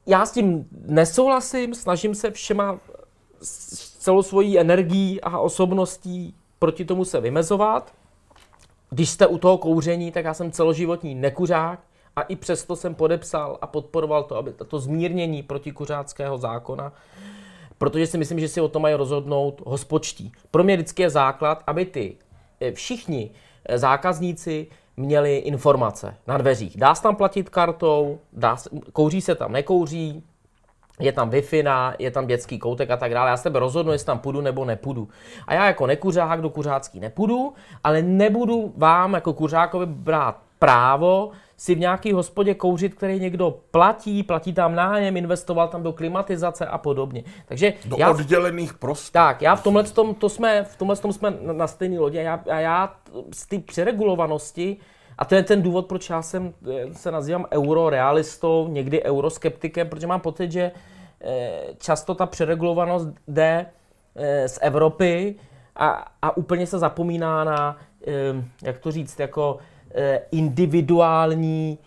[0.06, 2.80] já s tím nesouhlasím, snažím se všema
[3.42, 7.94] s celou svojí energií a osobností proti tomu se vymezovat.
[8.90, 11.80] Když jste u toho kouření, tak já jsem celoživotní nekuřák,
[12.16, 16.94] a i přesto jsem podepsal a podporoval to, aby to zmírnění protikuřáckého zákona,
[17.84, 20.32] protože si myslím, že si o tom mají rozhodnout hospočtí.
[20.52, 22.16] Pro mě vždycky je základ, aby ty
[22.62, 23.32] eh, všichni
[23.66, 24.68] eh, zákazníci
[24.98, 26.78] měli informace na dveřích.
[26.78, 30.24] Dá se tam platit kartou, dá se, kouří se tam, nekouří,
[31.00, 31.44] je tam wi
[32.00, 33.30] je tam dětský koutek a tak dále.
[33.30, 35.08] Já se tebe rozhodnu, jestli tam půjdu nebo nepůjdu.
[35.48, 41.76] A já jako nekuřák do kuřácký nepůjdu, ale nebudu vám jako kuřákovi brát právo si
[41.76, 46.78] v nějaký hospodě kouřit, který někdo platí, platí tam nájem, investoval tam do klimatizace a
[46.78, 47.24] podobně.
[47.46, 49.12] Takže do já, oddělených prostor.
[49.12, 52.22] Tak, já v tomhle tom, to jsme, v tomhle tom jsme na stejné lodi a
[52.22, 52.96] já, a já
[53.34, 54.78] z té přeregulovanosti
[55.18, 60.08] a to je ten důvod, proč já jsem, eh, se nazývám eurorealistou, někdy euroskeptikem, protože
[60.08, 60.72] mám pocit, že
[61.22, 63.66] eh, často ta přeregulovanost jde
[64.16, 65.36] eh, z Evropy
[65.76, 67.78] a, a úplně se zapomíná na,
[68.64, 69.58] jak to říct, jako
[69.96, 71.78] Eh, individuální,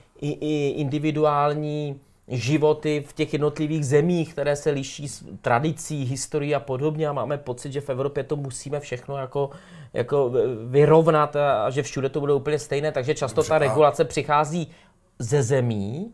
[0.77, 7.13] individuální životy v těch jednotlivých zemích, které se liší s tradicí, historií a podobně a
[7.13, 9.51] máme pocit, že v Evropě to musíme všechno jako,
[9.93, 10.33] jako
[10.67, 14.71] vyrovnat a že všude to bude úplně stejné, takže často ta regulace přichází
[15.19, 16.13] ze zemí,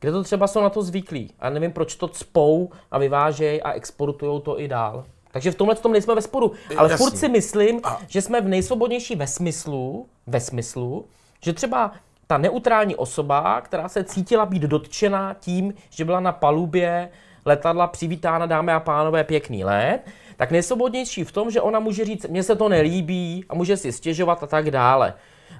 [0.00, 3.72] kde to třeba jsou na to zvyklí a nevím, proč to cpou a vyvážejí a
[3.72, 5.04] exportují to i dál.
[5.32, 6.52] Takže v tomhle tom nejsme ve sporu.
[6.76, 7.04] Ale Jasně.
[7.04, 11.04] furt si myslím, A- že jsme v nejsvobodnější ve smyslu, ve smyslu,
[11.44, 11.92] že třeba
[12.26, 17.08] ta neutrální osoba, která se cítila být dotčena tím, že byla na palubě
[17.44, 20.00] letadla přivítána, dámy a pánové, pěkný let,
[20.36, 23.92] tak nejsvobodnější v tom, že ona může říct, mně se to nelíbí a může si
[23.92, 25.14] stěžovat a tak dále.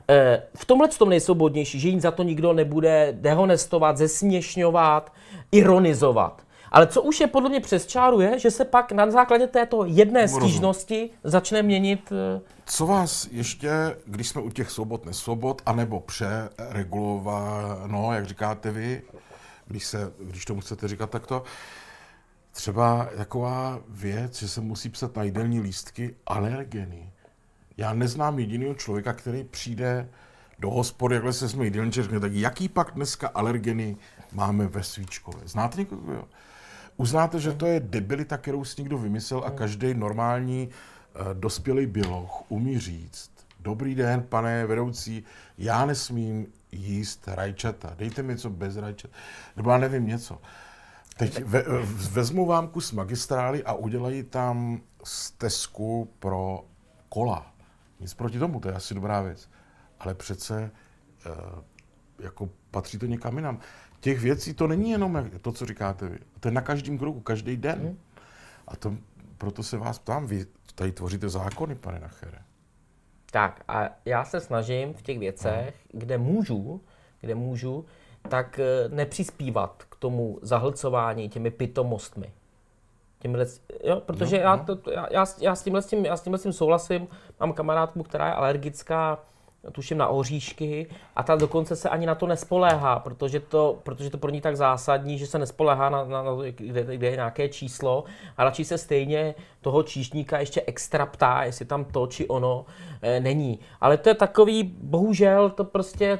[0.08, 5.12] Eh, V tomhle tom nejsvobodnější, že jí za to nikdo nebude dehonestovat, zesměšňovat,
[5.52, 6.42] ironizovat.
[6.72, 9.84] Ale co už je podle mě přes čáru je, že se pak na základě této
[9.84, 13.70] jedné stížnosti začne měnit eh, Co vás ještě,
[14.06, 19.02] když jsme u těch svobod, nesvobod, anebo přeregulováno, jak říkáte vy,
[19.66, 21.42] když, se, když tomu chcete říkat takto,
[22.52, 27.10] třeba taková věc, že se musí psat na jídelní lístky alergeny.
[27.76, 30.08] Já neznám jediného člověka, který přijde
[30.58, 33.96] do hospody, jakhle se jsme jídelníče, tak jaký pak dneska alergeny
[34.32, 35.40] máme ve svíčkové?
[35.44, 36.12] Znáte někoho?
[36.12, 36.24] Jo?
[36.96, 42.50] Uznáte, že to je debilita, kterou si někdo vymyslel a každý normální uh, dospělý bioloh
[42.50, 45.24] umí říct, dobrý den, pane vedoucí,
[45.58, 49.10] já nesmím jíst rajčata, dejte mi něco bez rajčat,
[49.56, 50.40] nebo já nevím něco.
[51.16, 51.64] Teď ve,
[52.10, 56.64] vezmu vám kus magistrály a udělají tam stezku pro
[57.08, 57.54] kola.
[58.00, 59.50] Nic proti tomu, to je asi dobrá věc.
[60.00, 60.70] Ale přece
[61.26, 61.30] eh,
[62.18, 63.58] jako patří to někam jinam.
[64.02, 66.18] Těch věcí to není jenom to, co říkáte vy.
[66.40, 67.96] To je na každém kroku, každý den.
[68.68, 68.94] A to,
[69.38, 72.38] proto se vás ptám, vy tady tvoříte zákony, pane Nachere.
[73.30, 76.80] Tak a já se snažím v těch věcech, kde můžu,
[77.20, 77.84] kde můžu,
[78.28, 82.32] tak eh, nepřispívat k tomu zahlcování těmi pitomostmi.
[83.18, 83.46] Tímhle,
[83.84, 84.76] jo, protože No, já, no.
[84.76, 87.08] to, já, já, s- já, s tímhle, s tím, já s tímhle s tím souhlasím.
[87.40, 89.18] Mám kamarádku, která je alergická,
[89.72, 94.18] tuším na oříšky, a ta dokonce se ani na to nespoléhá, protože to, protože to
[94.18, 97.48] pro ní tak zásadní, že se nespoléhá na, na, na to, kde, kde je nějaké
[97.48, 98.04] číslo
[98.36, 102.66] a radši se stejně toho číšníka ještě extra ptá, jestli tam to či ono
[103.02, 103.58] e, není.
[103.80, 106.18] Ale to je takový, bohužel, to prostě,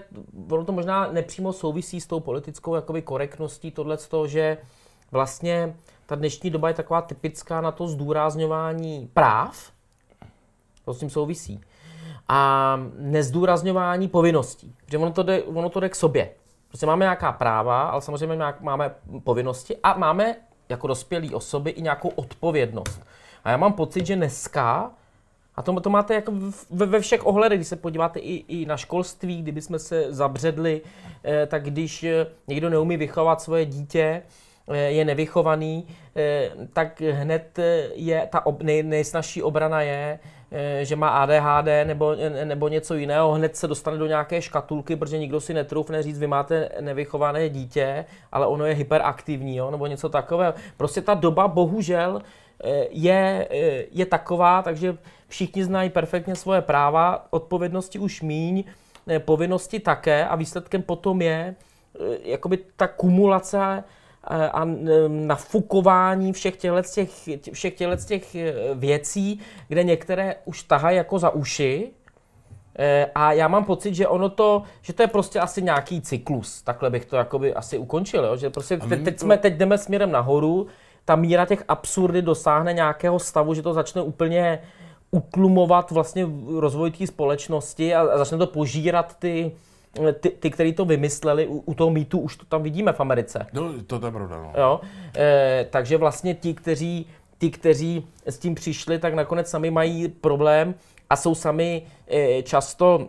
[0.50, 4.58] ono to možná nepřímo souvisí s tou politickou jakoby korektností, tohle z toho, že
[5.10, 5.76] vlastně
[6.06, 9.72] ta dnešní doba je taková typická na to zdůrazňování práv,
[10.84, 11.60] to s tím souvisí,
[12.28, 14.74] a nezdůrazňování povinností.
[14.84, 16.30] Protože ono to jde, ono to jde k sobě.
[16.68, 20.36] Prostě máme nějaká práva, ale samozřejmě nějak- máme povinnosti a máme
[20.68, 23.02] jako dospělí osoby i nějakou odpovědnost.
[23.44, 24.90] A já mám pocit, že dneska,
[25.54, 26.32] a to, to máte jako
[26.70, 30.80] ve, ve všech ohledech, když se podíváte i, i na školství, kdyby jsme se zabředli,
[31.24, 34.22] eh, tak když eh, někdo neumí vychovat svoje dítě, eh,
[34.72, 40.18] je nevychovaný, eh, tak hned eh, je ta ob, nej, nejsnažší obrana je,
[40.50, 44.96] eh, že má ADHD nebo, eh, nebo něco jiného, hned se dostane do nějaké škatulky,
[44.96, 49.86] protože nikdo si netroufne říct, vy máte nevychované dítě, ale ono je hyperaktivní, jo, nebo
[49.86, 50.54] něco takového.
[50.76, 52.22] Prostě ta doba bohužel
[52.64, 54.96] eh, je, eh, je taková, takže
[55.28, 58.64] všichni znají perfektně svoje práva, odpovědnosti už míň,
[59.08, 63.82] eh, povinnosti také a výsledkem potom je eh, jakoby ta kumulace eh,
[64.24, 64.62] a
[65.08, 67.10] nafukování všech těchto těch,
[67.52, 71.92] všech těchto těch eh, věcí, kde některé už tahají jako za uši,
[72.78, 76.62] Eh, A já mám pocit, že ono to, že to je prostě asi nějaký cyklus.
[76.62, 78.36] Takhle bych to jakoby asi ukončil, jo?
[78.36, 80.66] že prostě te, teď, jsme, teď jdeme směrem nahoru,
[81.04, 84.58] ta míra těch absurdy dosáhne nějakého stavu, že to začne úplně
[85.10, 86.26] utlumovat vlastně
[86.58, 89.52] rozvoj té společnosti a, a začne to požírat ty,
[90.20, 91.46] ty, ty který to vymysleli.
[91.46, 93.46] U, u toho mýtu už to tam vidíme v Americe.
[93.52, 94.52] No, to je pravda, no.
[94.56, 94.80] Jo?
[95.16, 97.06] E, takže vlastně ti kteří,
[97.38, 100.74] ti, kteří s tím přišli, tak nakonec sami mají problém
[101.10, 103.08] a jsou sami e, často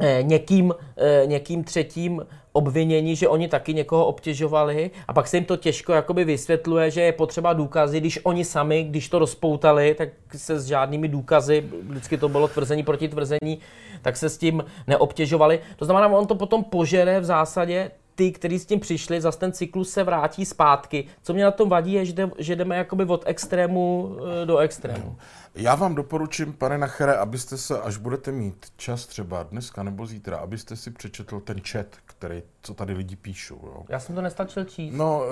[0.00, 5.44] e, někým, e, někým třetím obvinění, že oni taky někoho obtěžovali a pak se jim
[5.44, 10.08] to těžko jakoby vysvětluje, že je potřeba důkazy, když oni sami, když to rozpoutali, tak
[10.36, 13.58] se s žádnými důkazy, vždycky to bylo tvrzení proti tvrzení,
[14.02, 15.60] tak se s tím neobtěžovali.
[15.76, 19.52] To znamená, on to potom požere v zásadě ty, kteří s tím přišli, zase ten
[19.52, 21.04] cyklus se vrátí zpátky.
[21.22, 25.16] Co mě na tom vadí, je, že, že jdeme jakoby od extrému eh, do extrému.
[25.56, 30.36] Já vám doporučím, pane Nachere, abyste se, až budete mít čas třeba dneska nebo zítra,
[30.36, 33.60] abyste si přečetl ten chat, který, co tady lidi píšou.
[33.64, 33.84] Jo.
[33.88, 34.94] Já jsem to nestačil číst.
[34.94, 35.22] No,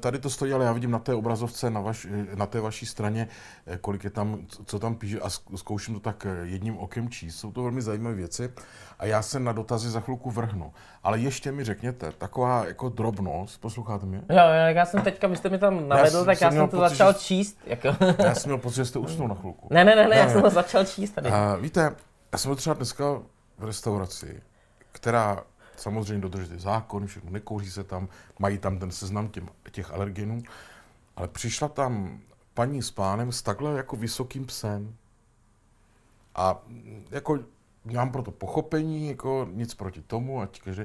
[0.00, 3.28] tady to stojí, ale já vidím na té obrazovce, na, vaš, na té vaší straně,
[3.66, 7.08] eh, kolik je tam, co- tam píše a zk- zkouším to tak eh, jedním okem
[7.08, 7.36] číst.
[7.36, 8.52] Jsou to velmi zajímavé věci
[8.98, 10.72] a já se na dotazy za chvilku vrhnu.
[11.02, 14.18] Ale ještě mi řekněte, taková jako drobnost, posloucháte mě?
[14.30, 14.36] Jo,
[14.66, 16.88] já jsem teďka, vy jste mi tam navedl, jsem- tak jsem já jsem to pocit,
[16.90, 17.58] začal že- číst.
[17.66, 17.88] Jako.
[18.18, 19.68] Já jsem měl pocit, že jste usnul na chvilku.
[19.74, 21.30] ne, ne, ne, ne, já jsem to začal číst tady.
[21.30, 21.96] A víte,
[22.32, 23.04] já jsem byl třeba dneska
[23.58, 24.42] v restauraci,
[24.92, 25.44] která
[25.76, 30.42] samozřejmě dodrží ty zákony, všechno nekouří se tam, mají tam ten seznam těm, těch alergenů,
[31.16, 32.20] ale přišla tam
[32.54, 34.96] paní s pánem s takhle jako vysokým psem.
[36.34, 36.62] A
[37.10, 37.38] jako
[37.84, 40.82] mám proto pochopení, jako nic proti tomu, ať každý.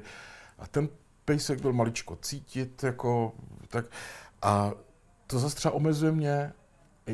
[0.60, 0.90] A ten
[1.26, 3.34] pejsek byl maličko cítit, jako
[3.68, 3.86] tak.
[4.42, 4.72] A
[5.28, 6.54] to zase třeba omezuje mě.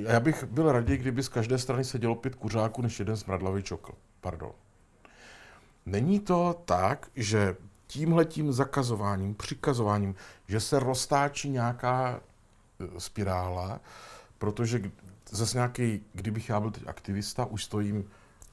[0.02, 3.94] Já bych byl raději, kdyby z každé strany sedělo pět kuřáků, než jeden smradlavý čokl.
[4.22, 4.52] Pardon.
[5.86, 7.56] Není to tak, že
[7.88, 10.16] tímhletím zakazováním, přikazováním,
[10.48, 12.20] že se roztáčí nějaká
[12.80, 13.80] e, spirála,
[14.38, 14.92] protože
[15.30, 18.10] zase nějaký, kdybych já byl teď aktivista, už stojím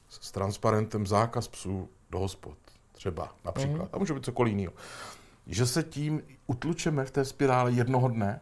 [0.09, 2.57] s transparentem zákaz psů do hospod.
[2.91, 3.83] Třeba například.
[3.83, 3.89] Mm.
[3.93, 4.73] A může být cokoliv jiného.
[5.47, 8.39] Že se tím utlučeme v té spirále jednoho dne,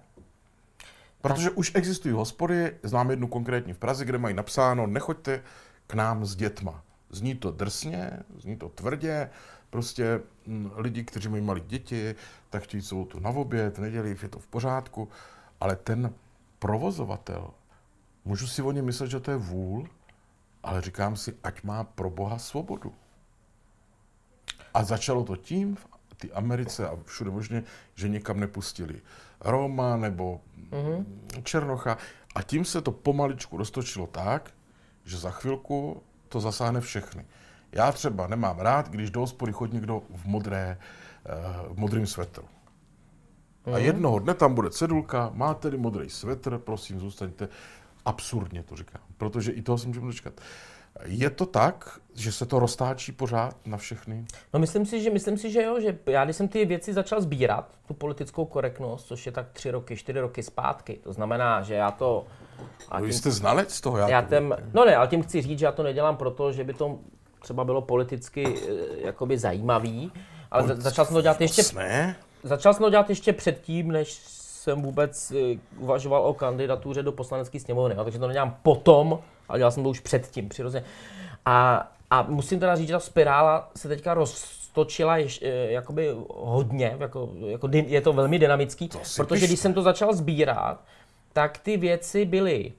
[1.22, 1.58] protože tak.
[1.58, 5.44] už existují hospody, znám jednu konkrétní v Praze, kde mají napsáno, nechoďte
[5.88, 6.84] k nám s dětma.
[7.10, 9.30] Zní to drsně, zní to tvrdě,
[9.70, 12.16] prostě m, lidi, kteří mají malé děti,
[12.50, 15.10] tak chtějí celou tu na oběd, neděli, je to v pořádku,
[15.60, 16.14] ale ten
[16.60, 17.50] provozovatel,
[18.26, 19.88] můžu si o něm myslet, že to je vůl,
[20.64, 22.94] ale říkám si, ať má pro Boha svobodu.
[24.74, 27.64] A začalo to tím v ty Americe a všude možně,
[27.96, 29.02] že někam nepustili
[29.42, 31.06] Roma nebo mm-hmm.
[31.44, 31.98] Černocha.
[32.36, 34.52] A tím se to pomaličku roztočilo tak,
[35.04, 37.26] že za chvilku to zasáhne všechny.
[37.72, 40.78] Já třeba nemám rád, když do hospody chodí někdo v, modré,
[41.68, 42.44] uh, v modrým svetru.
[43.66, 43.76] Mm-hmm.
[43.76, 47.48] A jednoho dne tam bude cedulka, má tedy modrý svetr, prosím, zůstaňte.
[48.06, 50.42] Absurdně to říkám, protože i toho si můžeme dočkat.
[51.06, 54.26] Je to tak, že se to roztáčí pořád na všechny?
[54.54, 57.22] No myslím si, že, myslím si, že jo, že já když jsem ty věci začal
[57.22, 61.74] sbírat, tu politickou korektnost, což je tak tři roky, čtyři roky zpátky, to znamená, že
[61.74, 62.26] já to...
[62.90, 63.98] A no, tím, jste znalec z toho?
[63.98, 66.64] Já, já tím, no ne, ale tím chci říct, že já to nedělám proto, že
[66.64, 67.00] by to
[67.40, 70.12] třeba bylo politicky eh, jakoby zajímavý,
[70.52, 70.84] ale Politick...
[70.84, 71.62] začal jsem to dělat ještě...
[71.76, 72.16] Ne?
[72.44, 77.60] Začal jsem to dělat ještě předtím, než jsem vůbec eh, uvažoval o kandidatuře do poslanecké
[77.60, 79.20] sněmovny, takže to nedělám potom,
[79.52, 80.86] ale dělal jsem to už předtím, přirozeně.
[81.46, 86.96] A, a musím teda říct, že ta spirála se teďka roztočila ješ, eh, jakoby hodně,
[87.00, 90.84] jako, jako je to velmi dynamický, to protože když jsem to začal sbírat,
[91.34, 92.72] tak ty věci byly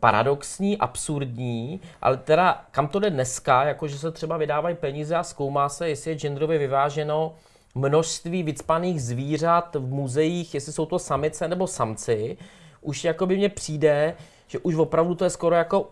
[0.00, 5.68] paradoxní, absurdní, ale teda kam to jde dneska, jakože se třeba vydávají peníze a zkoumá
[5.68, 7.34] se, jestli je genderově vyváženo
[7.74, 12.36] množství vycpaných zvířat v muzeích, jestli jsou to samice nebo samci,
[12.80, 14.14] už jako by mně přijde,
[14.50, 15.88] že už opravdu to je skoro jako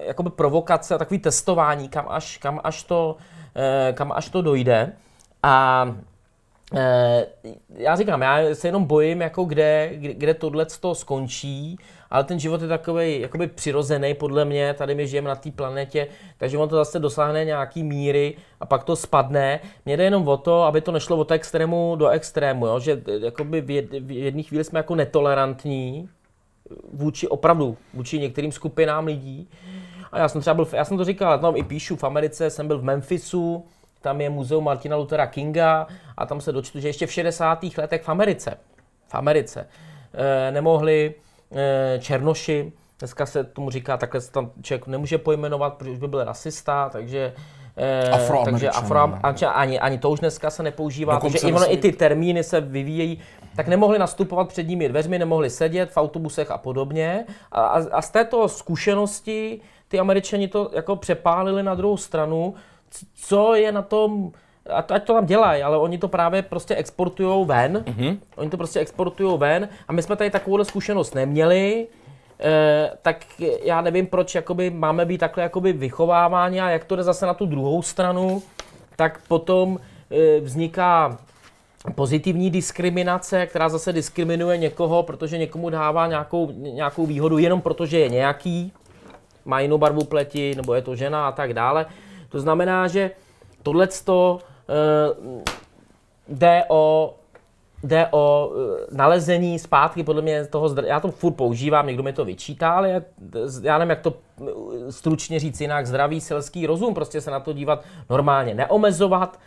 [0.00, 3.16] jakoby provokace takový testování, kam až, kam až, to,
[3.54, 4.92] eh, kam až to dojde.
[5.42, 5.86] A
[6.74, 7.26] eh,
[7.68, 11.78] já říkám, já se jenom bojím, jako kde, kde tohle to skončí,
[12.10, 16.06] ale ten život je takový jakoby přirozený podle mě, tady my žijeme na té planetě,
[16.38, 19.60] takže on to zase dosáhne nějaký míry a pak to spadne.
[19.86, 22.80] Mně jde jenom o to, aby to nešlo od extrému do extrému, jo?
[22.80, 23.60] že jakoby
[24.00, 26.08] v jedné chvíli jsme jako netolerantní
[26.92, 29.48] vůči opravdu, vůči některým skupinám lidí.
[30.12, 32.66] A já jsem třeba byl, já jsem to říkal, tam i píšu, v Americe jsem
[32.66, 33.64] byl v Memphisu,
[34.00, 37.64] tam je muzeum Martina Luthera Kinga a tam se dočtu, že ještě v 60.
[37.78, 38.58] letech v Americe,
[39.08, 39.68] v Americe,
[40.14, 41.14] eh, nemohli
[41.56, 46.08] Eh, černoši, dneska se tomu říká, takhle se tam člověk nemůže pojmenovat, protože už by
[46.08, 47.42] byl rasista, takže eh,
[48.44, 48.98] takže afro,
[49.54, 53.18] ani, ani to už dneska se nepoužívá, Dokonce takže i, i ty termíny se vyvíjejí,
[53.56, 57.24] tak nemohli nastupovat před nimi dveřmi, nemohli sedět v autobusech a podobně.
[57.52, 62.54] A, a, a z této zkušenosti ty američani to jako přepálili na druhou stranu,
[63.14, 64.32] co je na tom
[64.70, 67.84] ať to tam dělají, ale oni to právě prostě exportují ven.
[67.86, 68.18] Mm-hmm.
[68.36, 71.86] Oni to prostě exportují ven a my jsme tady takovou zkušenost neměli.
[72.40, 73.24] E, tak
[73.62, 77.34] já nevím, proč jakoby máme být takhle jakoby vychováváni a jak to jde zase na
[77.34, 78.42] tu druhou stranu,
[78.96, 79.78] tak potom
[80.10, 81.18] e, vzniká
[81.94, 88.08] pozitivní diskriminace, která zase diskriminuje někoho, protože někomu dává nějakou, nějakou výhodu jenom protože je
[88.08, 88.72] nějaký,
[89.44, 91.86] má jinou barvu pleti, nebo je to žena a tak dále.
[92.28, 93.10] To znamená, že
[93.62, 94.38] tohle uh,
[96.28, 97.14] jde o
[97.84, 100.86] jde o uh, nalezení zpátky, podle mě toho, zdra...
[100.86, 103.00] já to furt používám, někdo mi to vyčítá, ale já,
[103.62, 107.52] já nevím, jak to eh, stručně říct jinak, zdravý selský rozum, prostě se na to
[107.52, 109.40] dívat normálně, neomezovat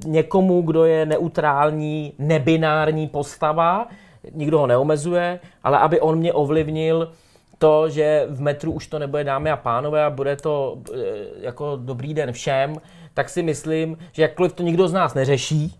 [0.00, 3.88] uh, někomu, kdo je neutrální, nebinární postava,
[4.32, 7.12] nikdo ho neomezuje, ale aby on mě ovlivnil
[7.58, 10.96] to, že v metru už to nebude dámy a pánové a bude to uh,
[11.40, 12.76] jako dobrý den všem,
[13.14, 15.74] tak si myslím, že jakkoliv to nikdo z nás neřeší,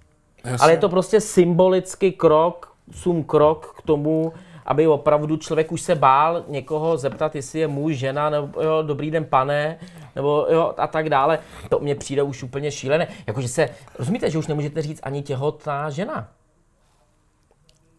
[0.45, 0.65] Jasně.
[0.65, 4.33] ale je to prostě symbolický krok, sum krok k tomu,
[4.67, 9.11] aby opravdu člověk už se bál někoho zeptat, jestli je muž, žena, nebo jo, dobrý
[9.11, 9.79] den pane,
[10.17, 11.39] nebo jo, a tak dále.
[11.69, 13.09] To mně přijde už úplně šílené.
[13.27, 13.69] Jakože se,
[13.99, 16.29] rozumíte, že už nemůžete říct ani těhotná žena.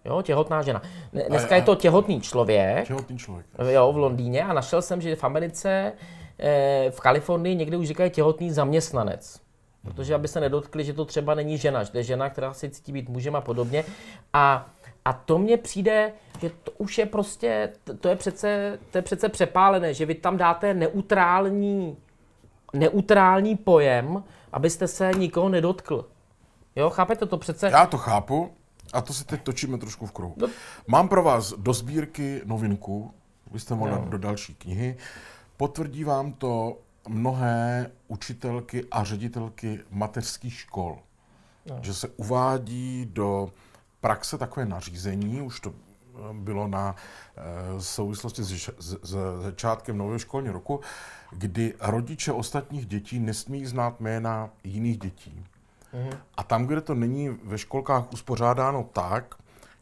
[0.06, 0.82] Jo, těhotná žena.
[1.28, 2.88] Dneska je to těhotný člověk.
[2.88, 3.46] Těhotný člověk.
[3.72, 5.94] Jo, v Londýně a našel jsem, že v Americe,
[6.40, 9.42] eh, v Kalifornii někdy už říkají těhotný zaměstnanec.
[9.84, 12.70] Protože aby se nedotkli, že to třeba není žena, že to je žena, která si
[12.70, 13.86] cítí být mužem a podobně.
[14.34, 14.70] A,
[15.06, 19.30] a to mně přijde, že to už je prostě, to je přece, to je přece
[19.30, 21.98] přepálené, že vy tam dáte neutrální,
[22.74, 26.06] neutrální pojem, abyste se nikoho nedotkl.
[26.76, 27.70] Jo, chápete to přece?
[27.70, 28.52] Já to chápu
[28.94, 30.34] a to se teď točíme trošku v kruhu.
[30.38, 30.48] No.
[30.88, 33.14] Mám pro vás do sbírky novinku,
[33.52, 34.06] vy jste mohli no.
[34.10, 34.98] do další knihy.
[35.58, 36.78] Potvrdí vám to
[37.10, 40.99] mnohé učitelky a ředitelky mateřských škol,
[41.70, 41.80] no.
[41.82, 43.51] že se uvádí do
[44.01, 46.95] praxe takové nařízení, už to eh, bylo na
[47.38, 50.82] e, souvislosti s, s, s začátkem nového školního roku,
[51.32, 55.45] kdy rodiče ostatních dětí nesmí znát jména jiných dětí.
[55.93, 56.18] Mm-hmm.
[56.38, 59.36] A tam, kde to není ve školkách uspořádáno tak,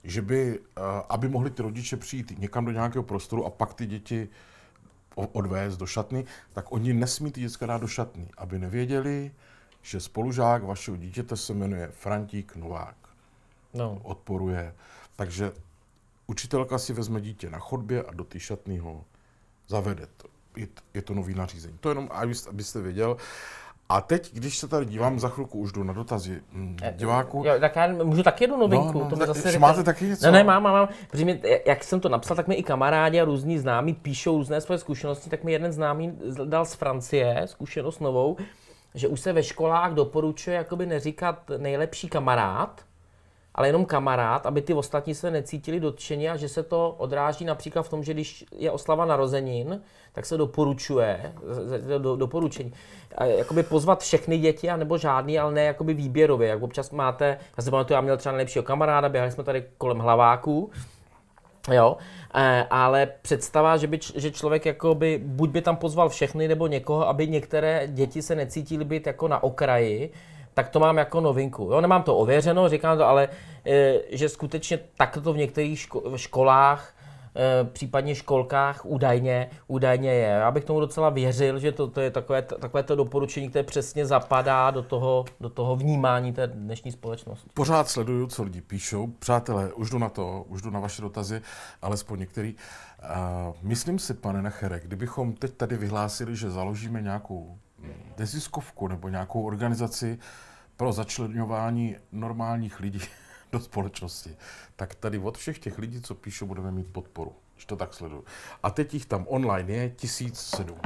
[0.04, 3.86] že by, eh, aby mohli ty rodiče přijít někam do nějakého prostoru a pak ty
[3.86, 4.30] děti
[5.26, 9.32] odvést do šatny, tak oni nesmí ty děcka dát do šatny, aby nevěděli,
[9.82, 12.96] že spolužák vašeho dítěte se jmenuje Frantík Novák.
[13.74, 14.00] No.
[14.04, 14.76] Odporuje.
[15.16, 15.52] Takže
[16.28, 19.04] učitelka si vezme dítě na chodbě a do té šatny ho
[19.68, 20.08] zavede.
[20.56, 21.78] Je, je to nový nařízení.
[21.78, 22.10] To jenom,
[22.50, 23.18] abyste věděl.
[23.90, 27.44] A teď, když se tady dívám, za chvilku už jdu na dotazy hm, diváků.
[27.46, 29.00] Jo, tak já můžu taky jednu novinku.
[29.00, 30.26] No, no, to zase máte taky něco?
[30.26, 30.90] Ne, ne, mám, mám, mám.
[31.12, 34.62] Protože mi, jak jsem to napsal, tak mi i kamarádi a různí známí píšou různé
[34.62, 38.38] svoje zkušenosti, tak mi jeden známý dal z Francie zkušenost novou,
[38.96, 42.87] že už se ve školách doporučuje jakoby neříkat nejlepší kamarád,
[43.58, 47.84] ale jenom kamarád, aby ty ostatní se necítili dotčeni a že se to odráží například
[47.84, 49.82] v tom, že když je oslava narozenin,
[50.14, 51.34] tak se doporučuje,
[51.98, 52.74] do, doporučení,
[53.26, 57.72] jakoby pozvat všechny děti, anebo žádný, ale ne jakoby výběrově, jak občas máte, já si
[57.72, 60.72] pamatuju, já měl třeba nejlepšího kamaráda, běhali jsme tady kolem hlaváků,
[61.72, 61.98] Jo,
[62.36, 67.08] e, ale představa, že, by, že člověk jakoby, buď by tam pozval všechny nebo někoho,
[67.08, 70.12] aby některé děti se necítily být jako na okraji,
[70.58, 71.64] tak to mám jako novinku.
[71.72, 73.30] Jo, nemám to ověřeno, říkám to, ale
[73.66, 76.94] e, že skutečně takto to v některých ško- školách,
[77.36, 80.28] e, případně školkách údajně, údajně je.
[80.28, 84.06] Já bych tomu docela věřil, že to, to je takové, takové to doporučení, které přesně
[84.06, 87.50] zapadá do toho, do toho vnímání té dnešní společnosti.
[87.54, 89.08] Pořád sleduju, co lidi píšou.
[89.08, 91.42] Přátelé, už jdu na to, už jdu na vaše dotazy,
[91.82, 92.56] alespoň některý.
[92.56, 97.58] Uh, myslím si, pane Nechere, kdybychom teď tady vyhlásili, že založíme nějakou
[98.18, 100.20] neziskovku nebo nějakou organizaci
[100.78, 103.02] pro začlenování normálních lidí
[103.52, 104.38] do společnosti,
[104.76, 107.36] tak tady od všech těch lidí, co píšou, budeme mít podporu.
[107.54, 108.24] Když to tak sleduju.
[108.64, 110.78] A teď jich tam online je 1007.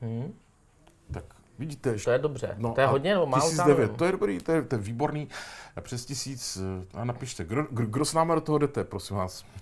[0.00, 0.34] Hmm.
[1.12, 1.24] Tak
[1.58, 2.54] vidíte, to je dobře.
[2.58, 5.28] No, to je hodně nebo málo 1009, to je dobrý, to je, to je výborný.
[5.76, 6.58] A přes tisíc,
[6.94, 9.44] a napište, kdo, kdo s náma do toho jdete, prosím vás.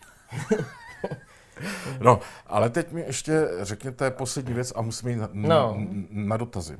[2.00, 5.48] No, ale teď mi ještě řekněte poslední věc a musíme jít na, no.
[5.48, 5.76] na,
[6.10, 6.78] na dotazy.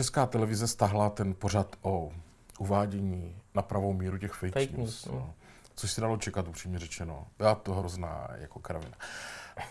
[0.00, 2.12] Česká televize stahla ten pořad o
[2.58, 4.78] uvádění na pravou míru těch fake, fake news.
[4.78, 5.34] news no.
[5.74, 7.26] Což si dalo čekat, upřímně řečeno.
[7.38, 8.96] Já to hrozná jako kravina.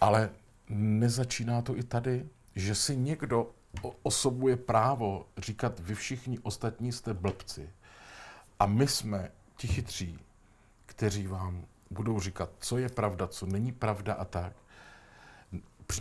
[0.01, 0.29] Ale
[0.69, 2.25] nezačíná to i tady,
[2.55, 3.51] že si někdo
[4.03, 7.69] osobuje právo říkat, vy všichni ostatní jste blbci.
[8.59, 10.19] A my jsme ti chytří,
[10.85, 14.53] kteří vám budou říkat, co je pravda, co není pravda a tak.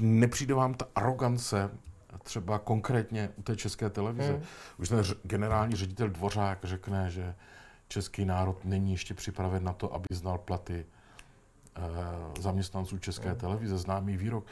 [0.01, 1.71] Nepřijde vám ta arogance
[2.23, 4.33] třeba konkrétně u té české televize.
[4.33, 4.43] Hmm.
[4.79, 7.35] Už ten generální ředitel Dvořák řekne, že
[7.89, 10.87] český národ není ještě připraven na to, aby znal platy
[11.77, 13.39] e, zaměstnanců české hmm.
[13.39, 14.47] televize, známý výrok.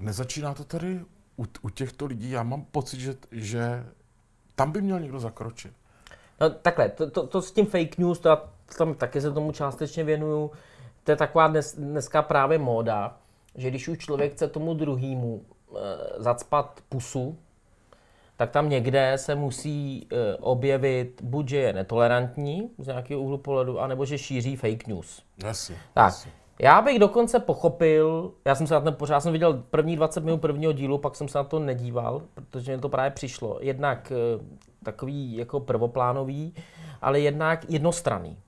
[0.00, 1.04] Nezačíná to tady
[1.36, 2.30] u, u těchto lidí.
[2.30, 3.86] Já mám pocit, že, že
[4.54, 5.72] tam by měl někdo zakročit.
[6.40, 8.42] No takhle, to, to, to s tím fake news, to já
[8.78, 10.50] tam taky se tomu částečně věnuju.
[11.04, 13.16] To je taková dnes, dneska právě móda,
[13.54, 15.44] že když už člověk chce tomu druhému
[16.16, 17.38] zacpat pusu,
[18.36, 23.80] tak tam někde se musí e, objevit buď, že je netolerantní z nějakého úhlu pohledu,
[23.80, 25.22] anebo že šíří fake news.
[25.44, 25.76] Jasně.
[25.94, 26.32] Tak, jasně.
[26.58, 30.40] Já bych dokonce pochopil, já jsem se na ten pořád, jsem viděl první 20 minut
[30.40, 33.58] prvního dílu, pak jsem se na to nedíval, protože mi to právě přišlo.
[33.60, 34.14] Jednak e,
[34.84, 36.54] takový jako prvoplánový,
[37.02, 38.38] ale jednak jednostranný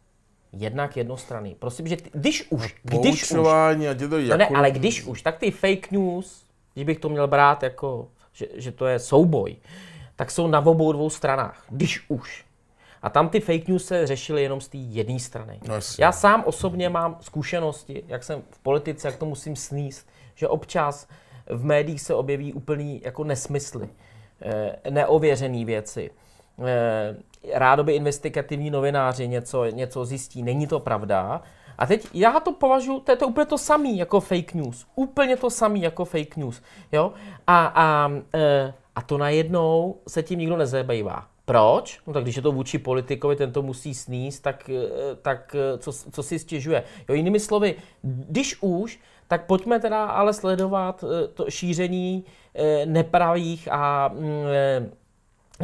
[0.57, 1.57] jednak jednostranný.
[1.59, 3.75] Prosím, že ty, když už, když už, a
[4.09, 4.37] to jako...
[4.37, 6.44] ne, ale když už, tak ty fake news,
[6.75, 9.57] když bych to měl brát jako, že, že to je souboj,
[10.17, 12.45] tak jsou na obou dvou stranách, když už.
[13.03, 15.61] A tam ty fake news se řešily jenom z té jedné strany.
[15.69, 20.49] No, Já sám osobně mám zkušenosti, jak jsem v politice, jak to musím sníst, že
[20.49, 21.09] občas
[21.47, 23.89] v médiích se objeví úplný jako nesmysly,
[24.43, 26.11] eh, neověřené věci.
[26.65, 27.17] Eh,
[27.53, 31.43] rádoby investigativní novináři něco, něco zjistí, není to pravda.
[31.79, 34.87] A teď já to považuji, to je to úplně to samé jako fake news.
[34.95, 36.63] Úplně to samé jako fake news.
[36.93, 37.13] Jo?
[37.47, 41.27] A, a, e, a to najednou se tím nikdo nezabývá.
[41.45, 42.01] Proč?
[42.07, 44.83] No tak když je to vůči politikovi, ten to musí sníst, tak, e,
[45.23, 46.83] tak e, co, co si stěžuje?
[47.09, 51.05] Jo, jinými slovy, když už, tak pojďme teda ale sledovat
[51.35, 52.25] to šíření
[52.85, 54.91] nepravých a mm,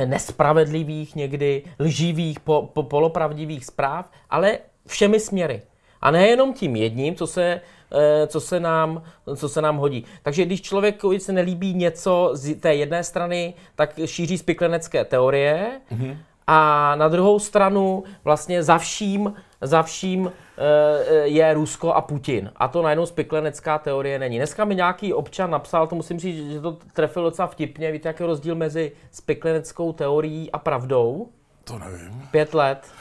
[0.04, 5.62] nespravedlivých, někdy lživých, po, po, polopravdivých zpráv, ale všemi směry.
[6.00, 7.60] A nejenom tím jedním, co se,
[7.92, 9.02] eh, co se, nám,
[9.36, 10.04] co se nám hodí.
[10.22, 16.16] Takže když člověk se nelíbí něco z té jedné strany, tak šíří spiklenecké teorie mm-hmm.
[16.46, 22.50] a na druhou stranu vlastně za vším, za vším eh, je Rusko a Putin.
[22.56, 24.36] A to najednou spiklenecká teorie není.
[24.36, 27.92] Dneska mi nějaký občan napsal, to musím říct, že to trefil docela vtipně.
[27.92, 31.28] Víte, jaký je rozdíl mezi spikleneckou teorií a pravdou?
[31.64, 32.28] To nevím.
[32.30, 32.92] Pět let.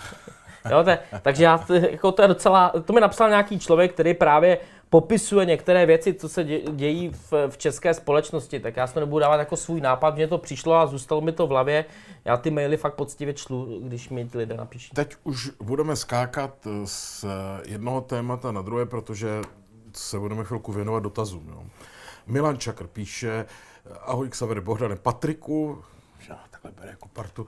[0.72, 4.58] Jo, to takže já, jako to je docela, to mi napsal nějaký člověk, který právě
[4.90, 9.20] popisuje některé věci, co se dějí v, v české společnosti, tak já si to nebudu
[9.20, 11.86] dávat jako svůj nápad, mně to přišlo a zůstalo mi to v hlavě.
[12.26, 14.92] Já ty maily fakt poctivě člu, když mi lidé napíší.
[14.94, 17.26] Teď už budeme skákat z
[17.66, 19.42] jednoho témata na druhé, protože
[19.94, 21.50] se budeme chvilku věnovat dotazům.
[21.50, 21.64] Jo.
[22.28, 23.46] Milan Čakr píše,
[24.02, 25.84] ahoj Xaver Bohdane Patriku,
[26.62, 27.48] takhle bere jako partu.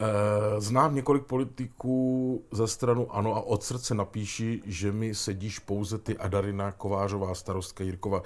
[0.00, 5.98] E, znám několik politiků za stranu ANO a od srdce napíši, že mi sedíš pouze
[5.98, 8.22] ty Adarina, Kovářová, starostka Jirkova,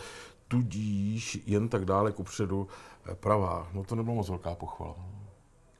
[0.49, 2.69] tudíž jen tak dále kupředu
[3.11, 3.69] eh, pravá.
[3.73, 4.95] No to nebylo moc velká pochvala.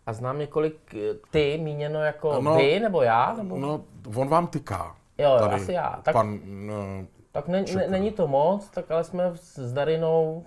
[0.07, 3.35] A znám několik eh, ty, míněno jako no, vy nebo já?
[3.37, 3.59] Nebo...
[3.59, 3.85] No,
[4.15, 4.97] on vám tyká.
[5.19, 6.01] Jo, tady, asi já.
[6.03, 10.45] Tak, pan, no, tak ne, ne, není to moc, tak ale jsme s Darinou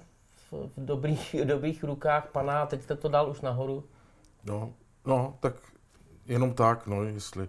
[0.51, 3.83] v dobrých, dobrých rukách pana, teď jste to dal už nahoru.
[4.49, 4.73] No,
[5.05, 5.53] no, tak
[6.25, 7.47] jenom tak, no, jestli...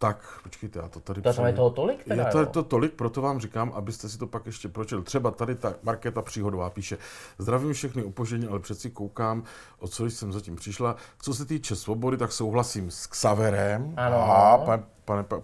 [0.00, 1.22] Tak, počkejte, já to tady...
[1.22, 4.26] To je toho tolik teda, Je to, to tolik, proto vám říkám, abyste si to
[4.26, 5.02] pak ještě pročil.
[5.02, 6.98] Třeba tady ta Markéta Příhodová píše,
[7.38, 9.44] zdravím všechny upožení, ale přeci koukám,
[9.78, 10.96] o co jsem zatím přišla.
[11.22, 13.94] Co se týče svobody, tak souhlasím s Xaverem.
[13.96, 14.16] Ano.
[14.16, 15.42] Aha, pane, pane, pane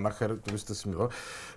[0.00, 1.08] Nacher, to byste si měl.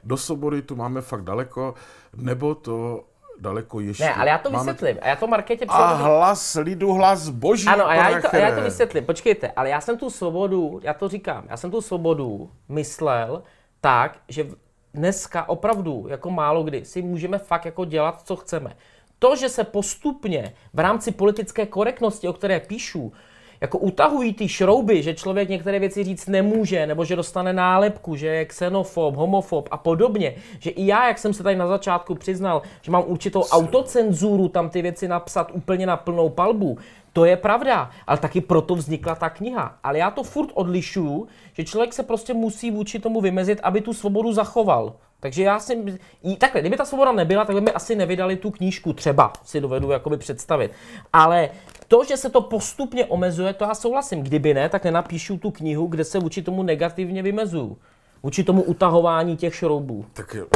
[0.03, 1.73] Do svobody tu máme fakt daleko,
[2.15, 3.03] nebo to
[3.45, 4.03] daleko ještě.
[4.03, 4.73] Ne, ale já to Máme...
[4.73, 5.01] vysvětlím.
[5.01, 7.67] A já to Markétě A hlas lidu, hlas boží.
[7.67, 9.05] Ano, a já, to, a já to vysvětlím.
[9.05, 13.43] Počkejte, ale já jsem tu svobodu, já to říkám, já jsem tu svobodu myslel
[13.81, 14.47] tak, že
[14.93, 18.75] dneska opravdu, jako málo kdy, si můžeme fakt jako dělat, co chceme.
[19.19, 23.13] To, že se postupně v rámci politické korektnosti, o které píšu,
[23.61, 28.27] jako utahují ty šrouby, že člověk některé věci říct nemůže, nebo že dostane nálepku, že
[28.27, 30.35] je xenofob, homofob a podobně.
[30.59, 34.69] Že i já, jak jsem se tady na začátku přiznal, že mám určitou autocenzuru tam
[34.69, 36.77] ty věci napsat úplně na plnou palbu,
[37.15, 39.77] to je pravda, ale taky proto vznikla ta kniha.
[39.83, 43.93] Ale já to furt odlišuju, že člověk se prostě musí vůči tomu vymezit, aby tu
[43.93, 44.93] svobodu zachoval.
[45.19, 45.99] Takže já si,
[46.37, 49.91] takhle, kdyby ta svoboda nebyla, tak by mi asi nevydali tu knížku, třeba si dovedu
[49.91, 50.71] jakoby představit.
[51.13, 51.49] Ale
[51.87, 54.23] to, že se to postupně omezuje, to já souhlasím.
[54.23, 57.77] Kdyby ne, tak nenapíšu tu knihu, kde se vůči tomu negativně vymezuju.
[58.23, 60.05] Vůči tomu utahování těch šroubů.
[60.13, 60.47] Tak jo.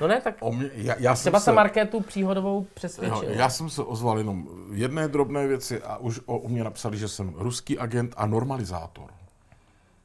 [0.00, 3.28] No ne, tak o mě, já, já třeba se Markétu příhodovou přesvědčil.
[3.28, 6.98] Jo, já jsem se ozval jenom jedné drobné věci a už o, o mě napsali,
[6.98, 9.10] že jsem ruský agent a normalizátor.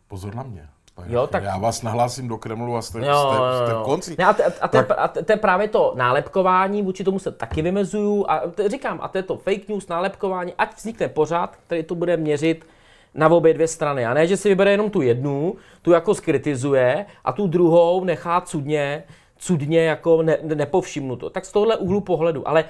[0.08, 0.70] Pozor na mě.
[1.08, 1.44] Jo, tak...
[1.44, 4.16] Já vás nahlásím do Kremlu a jste, jo, jste, jste v konci.
[4.18, 4.98] Ne, a, te, a, te, tak...
[4.98, 8.26] a to je právě to nálepkování, vůči tomu se taky vymezuju.
[8.28, 11.96] A te, říkám, a to je to fake news, nálepkování, ať vznikne pořád, který to
[11.96, 12.66] bude měřit
[13.14, 14.06] na obě dvě strany.
[14.06, 18.42] A ne, že si vybere jenom tu jednu, tu jako skritizuje a tu druhou nechá
[18.42, 19.04] cudně,
[19.38, 21.30] cudně jako ne, nepovšimnuto.
[21.30, 22.48] Tak z tohle úhlu pohledu.
[22.48, 22.66] Ale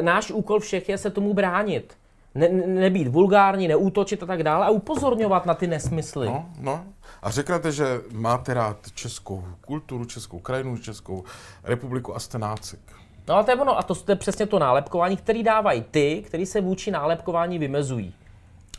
[0.00, 1.94] náš úkol všech je se tomu bránit.
[2.34, 6.26] Ne, nebýt vulgární, neútočit a tak dále a upozorňovat na ty nesmysly.
[6.26, 6.84] No, no.
[7.22, 11.24] A řeknete, že máte rád českou kulturu, českou krajinu, českou
[11.64, 12.80] republiku a jste nácek.
[13.28, 16.46] No a to je ono, a to je přesně to nálepkování, který dávají ty, kteří
[16.46, 18.14] se vůči nálepkování vymezují.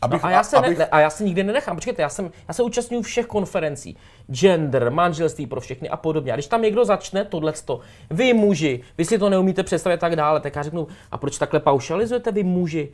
[0.02, 0.78] Abych, no a, já se abych...
[0.78, 1.76] ne, a já se nikdy nenechám.
[1.76, 3.96] Počkejte, já, jsem, já se účastňuji všech konferencí.
[4.30, 6.32] Gender, manželství pro všechny a podobně.
[6.32, 7.80] A když tam někdo začne tohleto,
[8.10, 11.60] vy muži, vy si to neumíte představit tak dále, tak já řeknu, a proč takhle
[11.60, 12.92] paušalizujete vy muži?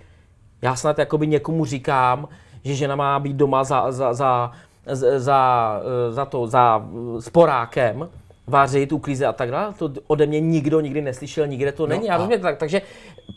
[0.62, 2.28] Já snad jakoby někomu říkám,
[2.64, 4.53] že žena má být doma za, za, za,
[4.93, 5.80] za,
[6.11, 6.89] za to, za
[7.20, 8.09] sporákem,
[8.47, 9.74] vařit, uklízet a tak dále.
[9.78, 12.01] To ode mě nikdo nikdy neslyšel, nikde to no není.
[12.01, 12.82] No, Já rozumím, tak, takže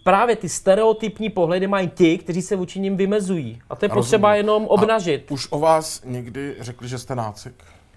[0.03, 3.61] právě ty stereotypní pohledy mají ti, kteří se vůči nim vymezují.
[3.69, 4.37] A to je potřeba rozumím.
[4.37, 5.25] jenom obnažit.
[5.29, 7.53] A už o vás někdy řekli, že jste nácek?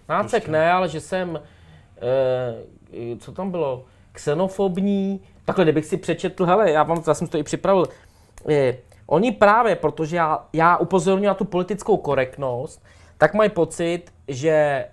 [0.09, 1.41] Nácek ne, ale že jsem,
[1.99, 5.21] eh, co tam bylo, xenofobní.
[5.45, 7.87] Takhle, kdybych si přečetl, hele, já, vám, já jsem to i připravil,
[8.51, 8.77] eh,
[9.07, 12.83] oni právě, protože já, já upozorňuji na tu politickou korektnost,
[13.19, 14.87] tak mají pocit, že e,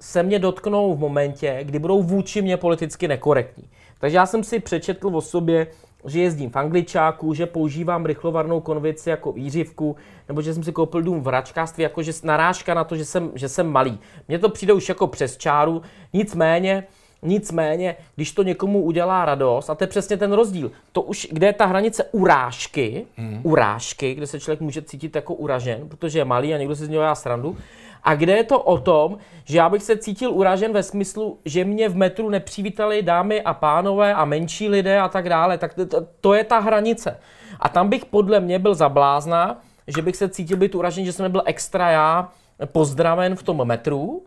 [0.00, 3.64] se mě dotknou v momentě, kdy budou vůči mě politicky nekorektní.
[3.98, 5.66] Takže já jsem si přečetl o sobě,
[6.06, 9.96] že jezdím v angličáku, že používám rychlovarnou konvici jako výřivku,
[10.28, 13.30] nebo že jsem si koupil dům v račkářství, jako že narážka na to, že jsem,
[13.34, 13.98] že jsem malý.
[14.28, 15.82] Mně to přijde už jako přes čáru,
[16.12, 16.86] nicméně,
[17.26, 21.46] Nicméně, když to někomu udělá radost, a to je přesně ten rozdíl, to už, kde
[21.46, 23.40] je ta hranice urážky, hmm.
[23.42, 26.88] urážky, kde se člověk může cítit jako uražen, protože je malý a někdo si z
[26.88, 27.56] něho dělá srandu,
[28.04, 31.64] a kde je to o tom, že já bych se cítil uražen ve smyslu, že
[31.64, 36.06] mě v metru nepřivítali dámy a pánové a menší lidé a tak dále, tak to,
[36.20, 37.18] to je ta hranice.
[37.60, 41.22] A tam bych podle mě byl zablázna, že bych se cítil být uražen, že jsem
[41.22, 42.28] nebyl extra já
[42.66, 44.22] pozdraven v tom metru,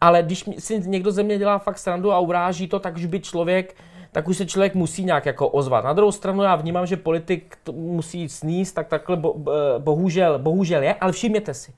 [0.00, 3.20] ale když si někdo ze mě dělá fakt srandu a uráží to, tak už by
[3.20, 3.76] člověk,
[4.12, 5.84] tak už se člověk musí nějak jako ozvat.
[5.84, 9.34] Na druhou stranu já vnímám, že politik to musí sníst, tak takhle bo,
[9.78, 11.72] bohužel, bohužel je, ale všimněte si.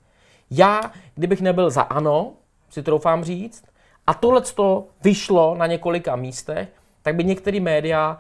[0.50, 0.80] Já,
[1.14, 2.32] kdybych nebyl za ANO,
[2.70, 3.64] si troufám říct,
[4.06, 6.68] a tohle to vyšlo na několika místech,
[7.02, 8.18] tak by některé média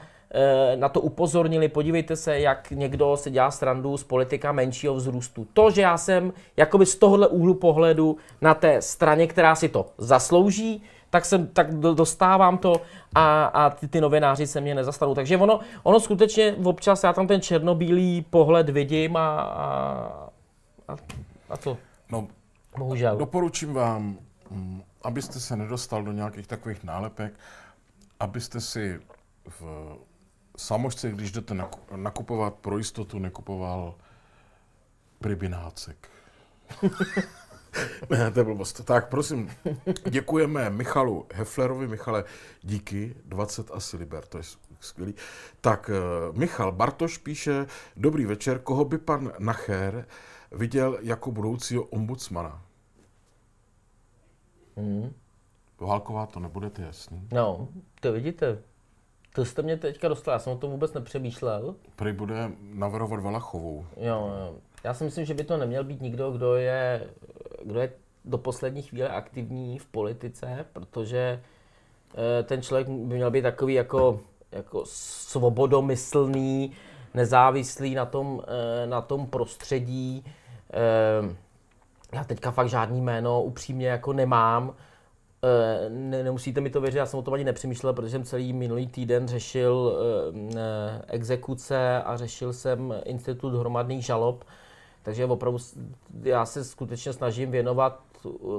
[0.76, 5.46] na to upozornili, podívejte se, jak někdo se dělá srandu z politika menšího vzrůstu.
[5.52, 9.86] To, že já jsem jakoby z tohohle úhlu pohledu na té straně, která si to
[9.98, 12.80] zaslouží, tak, jsem, tak dostávám to
[13.14, 15.14] a, a ty, ty novináři se mě nezastanou.
[15.14, 20.28] Takže ono, ono skutečně občas já tam ten černobílý pohled vidím a, a,
[20.88, 20.96] a,
[21.50, 21.76] a co?
[22.12, 22.28] No,
[22.78, 23.16] Bohužel.
[23.16, 24.18] Doporučím vám,
[24.50, 27.32] mm, abyste se nedostal do nějakých takových nálepek,
[28.20, 29.00] abyste si
[29.48, 29.62] v
[30.58, 31.54] samožce, když jdete
[31.96, 33.94] nakupovat pro jistotu, nekupoval
[35.18, 36.10] pribinácek.
[38.10, 38.84] ne, to je blbost.
[38.84, 39.50] Tak, prosím,
[40.10, 41.88] děkujeme Michalu Heflerovi.
[41.88, 42.24] Michale,
[42.62, 44.44] díky, 20 asi liber, to je
[44.80, 45.14] skvělý.
[45.60, 50.06] Tak, eh, Michal Bartoš píše, dobrý večer, koho by pan Nacher
[50.52, 52.62] viděl jako budoucího ombudsmana?
[54.76, 55.12] Hmm.
[55.80, 57.28] Válková to nebude, to jasný.
[57.32, 57.68] No,
[58.00, 58.62] to vidíte.
[59.34, 61.74] To jste mě teďka dostal, já jsem o tom vůbec nepřemýšlel.
[61.96, 63.86] Prý bude navrhovat Valachovou.
[63.96, 64.54] Jo, jo.
[64.84, 67.08] Já si myslím, že by to neměl být nikdo, kdo je,
[67.64, 67.92] kdo je
[68.24, 71.42] do poslední chvíle aktivní v politice, protože
[72.14, 74.20] eh, ten člověk by měl být takový jako,
[74.52, 76.72] jako svobodomyslný,
[77.14, 80.24] nezávislý na tom, eh, na tom prostředí.
[80.72, 81.36] Eh,
[82.12, 84.74] já teďka fakt žádný jméno upřímně jako nemám,
[85.88, 88.86] ne, nemusíte mi to věřit, já jsem o tom ani nepřemýšlel, protože jsem celý minulý
[88.86, 89.98] týden řešil
[90.56, 94.44] e, exekuce a řešil jsem institut hromadných žalob,
[95.02, 95.58] takže opravdu
[96.22, 98.00] já se skutečně snažím věnovat,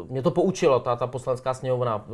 [0.09, 2.05] mě to poučilo, ta, ta poslanská sněmovna,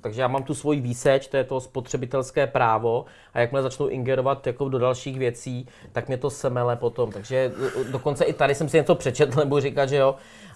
[0.00, 3.04] takže já mám tu svoji výseč, to je to spotřebitelské právo
[3.34, 7.52] a jakmile začnu ingerovat jako do dalších věcí, tak mě to semele potom, takže
[7.90, 10.14] dokonce i tady jsem si něco přečetl, nebo říkat, že jo,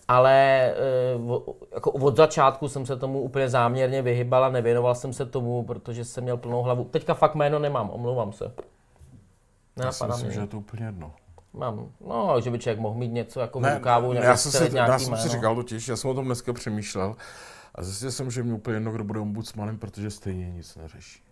[0.09, 0.75] ale eh,
[1.75, 6.05] jako od začátku jsem se tomu úplně záměrně vyhybal a nevěnoval jsem se tomu, protože
[6.05, 6.85] jsem měl plnou hlavu.
[6.85, 8.53] Teďka fakt jméno nemám, omlouvám se.
[9.85, 10.35] Já si myslím, mě.
[10.35, 11.13] že je to úplně jedno.
[11.53, 14.53] Mám, no, že by člověk mohl mít něco jako ne, v rukávu, ne, já jsem,
[14.53, 17.17] si, já jsem si říkal totiž, já jsem o tom dneska přemýšlel
[17.75, 21.23] a zjistil jsem, že mě úplně jedno, kdo bude ombudsmanem, protože stejně nic neřeší.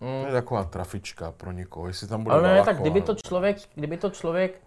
[0.00, 0.20] Mm.
[0.20, 3.56] To je taková trafička pro někoho, jestli tam bude Ale ne, tak kdyby to člověk,
[3.74, 4.60] kdyby to člověk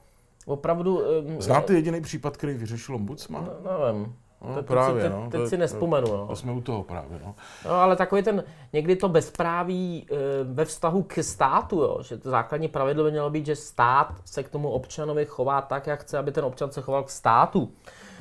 [0.46, 1.02] Opravdu...
[1.20, 3.50] Um, Znáte jediný případ, který vyřešil ombudsman?
[3.64, 4.16] No, nevím.
[4.48, 5.28] No, to, právě, teď, no.
[5.32, 6.28] Teď, teď si nespomenu, no.
[6.28, 7.36] To jsme u toho právě, no.
[7.66, 12.30] No, ale takový ten, někdy to bezpráví e, ve vztahu k státu, jo, že to
[12.30, 16.18] základní pravidlo by mělo být, že stát se k tomu občanovi chová tak, jak chce,
[16.18, 17.72] aby ten občan se choval k státu.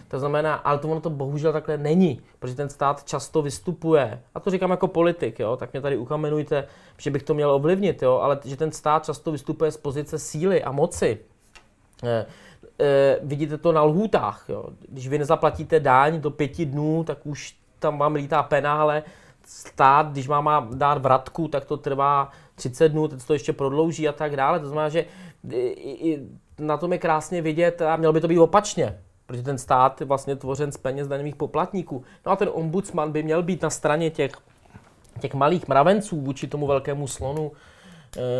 [0.08, 4.40] To znamená, ale to ono to bohužel takhle není, protože ten stát často vystupuje, a
[4.40, 6.66] to říkám jako politik, jo, tak mě tady ukamenujte,
[6.98, 10.64] že bych to měl ovlivnit, jo, ale že ten stát často vystupuje z pozice síly
[10.64, 11.18] a moci.
[12.02, 12.26] Eh,
[12.80, 14.44] eh, vidíte to na lhůtách.
[14.48, 14.64] Jo.
[14.88, 19.02] Když vy nezaplatíte dáň do pěti dnů, tak už tam vám lítá penále.
[19.46, 24.08] Stát, když má, má dát vratku, tak to trvá 30 dnů, teď to ještě prodlouží
[24.08, 24.60] a tak dále.
[24.60, 25.04] To znamená, že
[26.58, 30.06] na tom je krásně vidět a mělo by to být opačně, protože ten stát je
[30.06, 32.04] vlastně tvořen z peněz daňových poplatníků.
[32.26, 34.32] No a ten ombudsman by měl být na straně těch,
[35.20, 37.52] těch malých mravenců vůči tomu velkému slonu,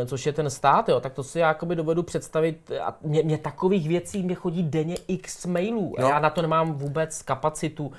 [0.07, 2.70] což je ten stát, jo, tak to si já jakoby dovedu představit.
[2.81, 5.95] A mě, mě takových věcí mě chodí denně x mailů.
[5.99, 7.93] A já na to nemám vůbec kapacitu.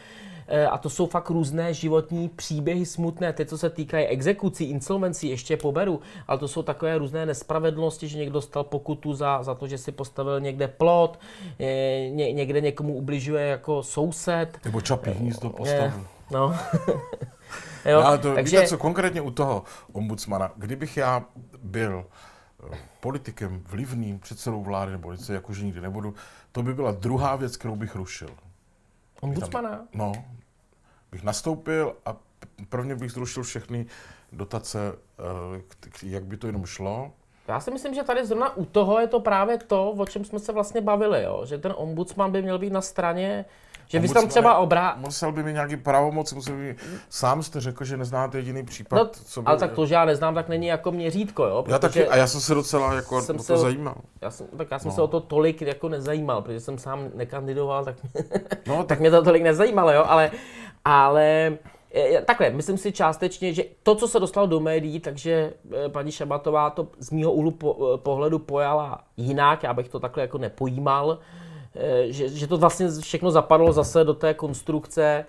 [0.48, 5.30] Eh, a to jsou fakt různé životní příběhy smutné, ty, co se týkají exekucí, insolvencí,
[5.30, 9.68] ještě poberu, ale to jsou takové různé nespravedlnosti, že někdo dostal pokutu za, za to,
[9.68, 11.20] že si postavil někde plot,
[12.10, 14.60] ně, někde někomu ubližuje jako soused.
[14.66, 16.06] Nebo čapí hnízdo postavil.
[16.32, 16.56] No.
[17.86, 18.58] jo, ale to, Takže...
[18.58, 21.26] víte co, konkrétně u toho ombudsmana, kdybych já
[21.64, 22.06] byl
[23.00, 26.14] politikem vlivným, předsedou vlády nebo něco, jakože nikdy nebudu,
[26.52, 28.30] to by byla druhá věc, kterou bych rušil.
[29.22, 29.86] Ombudsmana?
[29.94, 30.12] No,
[31.12, 32.16] bych nastoupil a
[32.70, 33.86] prvně bych zrušil všechny
[34.32, 34.80] dotace,
[35.20, 35.62] eh,
[36.04, 37.12] jak by to jenom šlo.
[37.48, 40.40] Já si myslím, že tady zrovna u toho je to právě to, o čem jsme
[40.40, 41.46] se vlastně bavili, jo?
[41.46, 43.46] že ten ombudsman by měl být na straně
[43.88, 44.96] že vy tam třeba obrá...
[44.98, 46.76] Musel by mít nějaký pravomoc, musel by...
[47.10, 49.48] Sám jste řekl, že neznáte jediný případ, no, co by...
[49.48, 51.64] Ale tak to, že já neznám, tak není jako měřítko, jo?
[51.68, 53.96] Já taky, a já jsem se docela jako jsem o to se, zajímal.
[54.22, 54.96] Já jsem, tak já jsem no.
[54.96, 57.96] se o to tolik jako nezajímal, protože jsem sám nekandidoval, tak,
[58.68, 58.88] no, tak...
[58.88, 60.04] tak mě to tolik nezajímalo, jo?
[60.08, 60.32] Ale,
[60.86, 61.58] ale
[62.26, 65.54] Takhle, myslím si částečně, že to, co se dostalo do médií, takže
[65.86, 67.52] eh, paní Šabatová to z mýho úhlu
[67.96, 71.53] pohledu pojala jinak, já bych to takhle jako nepojímal, eh,
[72.08, 75.26] že, že to vlastně všechno zapadlo zase do té konstrukce,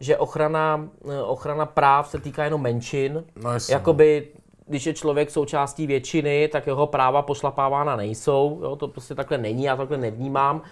[0.00, 0.88] že ochrana,
[1.24, 3.24] ochrana práv se týká jenom menšin.
[3.42, 3.74] No jasně.
[3.74, 4.28] Jakoby,
[4.66, 8.60] když je člověk součástí většiny, tak jeho práva pošlapávána nejsou.
[8.62, 10.62] Jo, to prostě takhle není, já takhle nevnímám.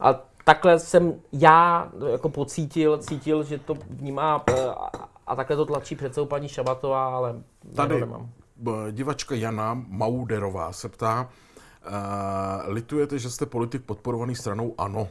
[0.00, 4.54] A takhle jsem já jako pocítil, cítil, že to vnímá eh,
[5.26, 7.34] a takhle to tlačí před sebou paní Šabatová, ale
[7.76, 8.30] Tady nemám.
[8.90, 11.28] divačka Jana Mauderová se ptá,
[11.86, 15.08] uh, litujete, že jste politik podporovaný stranou ANO?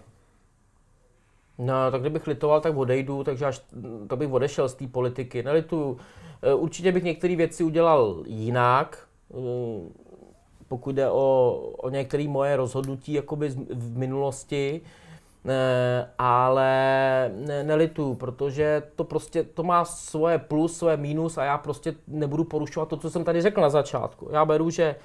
[1.58, 3.62] No, tak kdybych litoval, tak odejdu, takže až
[4.08, 5.44] to bych odešel z té politiky.
[5.44, 5.98] Nelituju.
[6.42, 9.08] Eh, určitě bych některé věci udělal jinak,
[10.68, 14.82] pokud jde o, o některé moje rozhodnutí jakoby v minulosti.
[15.46, 16.72] Eh, ale
[17.36, 22.44] ne, nelitu, protože to prostě to má svoje plus, svoje minus a já prostě nebudu
[22.44, 24.30] porušovat to, co jsem tady řekl na začátku.
[24.32, 24.96] Já beru, že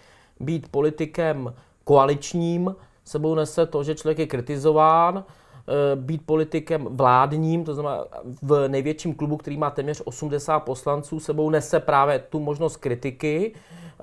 [0.41, 1.55] být politikem
[1.85, 2.74] koaličním
[3.05, 8.05] sebou nese to, že člověk je kritizován, eh, být politikem vládním, to znamená
[8.43, 13.55] v největším klubu, který má téměř 80 poslanců, sebou nese právě tu možnost kritiky,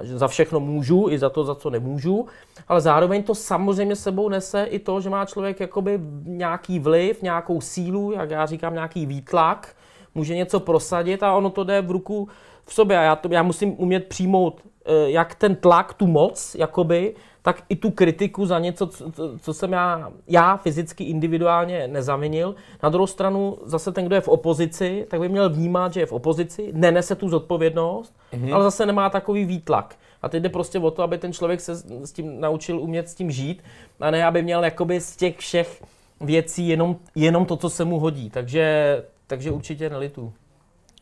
[0.02, 2.26] že za všechno můžu, i za to, za co nemůžu,
[2.68, 7.62] ale zároveň to samozřejmě sebou nese i to, že má člověk jakoby nějaký vliv, nějakou
[7.62, 9.76] sílu, jak já říkám, nějaký výtlak,
[10.16, 12.28] může něco prosadit a ono to jde v ruku
[12.66, 12.98] v sobě.
[12.98, 14.62] A já, to, já musím umět přijmout
[15.06, 19.12] jak ten tlak, tu moc, jakoby, tak i tu kritiku za něco, co,
[19.42, 22.56] co jsem já, já fyzicky individuálně nezavinil.
[22.84, 26.06] Na druhou stranu zase ten, kdo je v opozici, tak by měl vnímat, že je
[26.06, 28.54] v opozici, nenese tu zodpovědnost, mm-hmm.
[28.54, 29.96] ale zase nemá takový výtlak.
[30.22, 33.16] A teď jde prostě o to, aby ten člověk se s tím naučil umět s
[33.16, 33.64] tím žít,
[34.00, 35.84] a ne aby měl jakoby z těch všech
[36.22, 38.30] věcí jenom, jenom to, co se mu hodí.
[38.30, 40.34] Takže, takže určitě nelitu.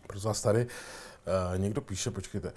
[0.08, 0.99] Pro vás tady Eh,
[1.58, 2.54] někdo píše, počkejte,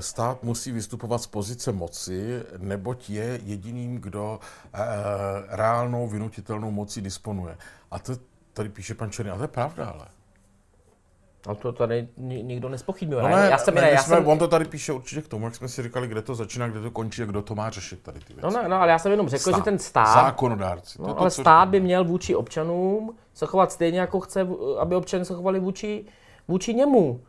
[0.00, 4.40] stát musí vystupovat z pozice moci, neboť je jediným, kdo
[4.74, 4.78] eh,
[5.48, 7.56] reálnou vynutitelnou mocí disponuje.
[7.90, 8.12] A to
[8.52, 10.06] tady píše pan Černý, a to je pravda, ale.
[11.46, 13.22] A to tady nikdo nespochybňuje.
[13.22, 14.26] No ne, já jsem, ne, ne, já jsme, jsem...
[14.26, 16.80] On to tady píše určitě k tomu, jak jsme si říkali, kde to začíná, kde
[16.80, 18.42] to končí a kdo to má řešit tady ty věci.
[18.42, 19.56] No, no, no ale já jsem jenom řekl, stát.
[19.56, 20.14] že ten stát...
[20.14, 20.98] Zákonodárci.
[21.02, 24.46] No, to, ale to, stát by měl vůči občanům se chovat stejně, jako chce,
[24.78, 26.04] aby občané se chovali vůči,
[26.48, 27.20] vůči němu.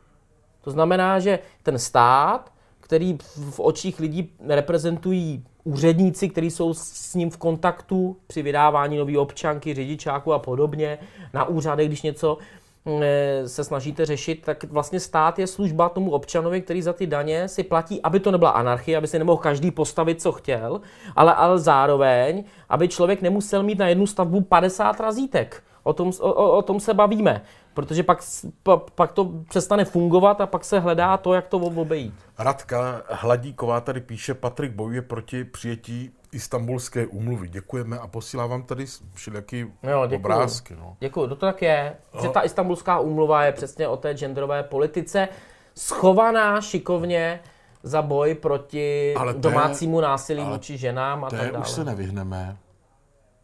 [0.67, 3.17] To znamená, že ten stát, který
[3.51, 9.73] v očích lidí reprezentují úředníci, kteří jsou s ním v kontaktu při vydávání nové občanky,
[9.73, 10.97] řidičáku a podobně,
[11.33, 12.37] na úřadech, když něco
[12.85, 17.07] mm, eh, se snažíte řešit, tak vlastně stát je služba tomu občanovi, který za ty
[17.07, 20.81] daně si platí, aby to nebyla anarchie, aby si nemohl každý postavit, co chtěl,
[21.15, 25.63] ale, ale zároveň, aby člověk nemusel mít na jednu stavbu 50 razítek.
[25.83, 27.41] O tom, o, o tom se bavíme
[27.77, 28.23] protože pak,
[28.63, 32.13] pa, pak to přestane fungovat a pak se hledá to, jak to obejít.
[32.37, 37.47] Radka Hladíková tady píše, Patrik bojuje proti přijetí istambulské úmluvy.
[37.47, 40.75] Děkujeme a posílám vám tady všelijaký jo, obrázky.
[40.75, 40.97] No.
[40.99, 45.27] Děkuji, to tak je, že ta istambulská úmluva je přesně o té genderové politice,
[45.75, 47.39] schovaná šikovně
[47.83, 51.59] za boj proti ale domácímu násilí vůči ženám a tak dále.
[51.59, 52.57] už se nevyhneme.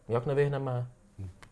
[0.08, 0.86] Jak nevyhneme?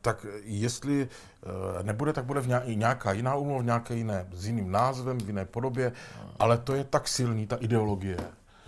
[0.02, 5.18] Tak jestli eh, nebude, tak bude v nějaká jiná úmluva, nějaké jiné, s jiným názvem,
[5.18, 5.92] v jiné podobě,
[6.38, 8.16] ale to je tak silný, ta ideologie.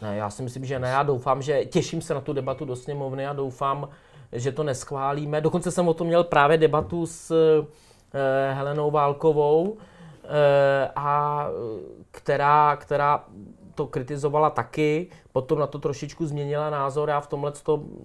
[0.03, 0.89] Ne, já si myslím, že ne.
[0.89, 3.89] Já doufám, že těším se na tu debatu do sněmovny a doufám,
[4.32, 5.41] že to neschválíme.
[5.41, 7.30] Dokonce jsem o tom měl právě debatu s
[8.14, 9.76] eh, Helenou Válkovou,
[10.24, 11.47] eh, a
[12.11, 13.24] která, která
[13.74, 17.09] to kritizovala taky, potom na to trošičku změnila názor.
[17.09, 17.53] Já v tomhle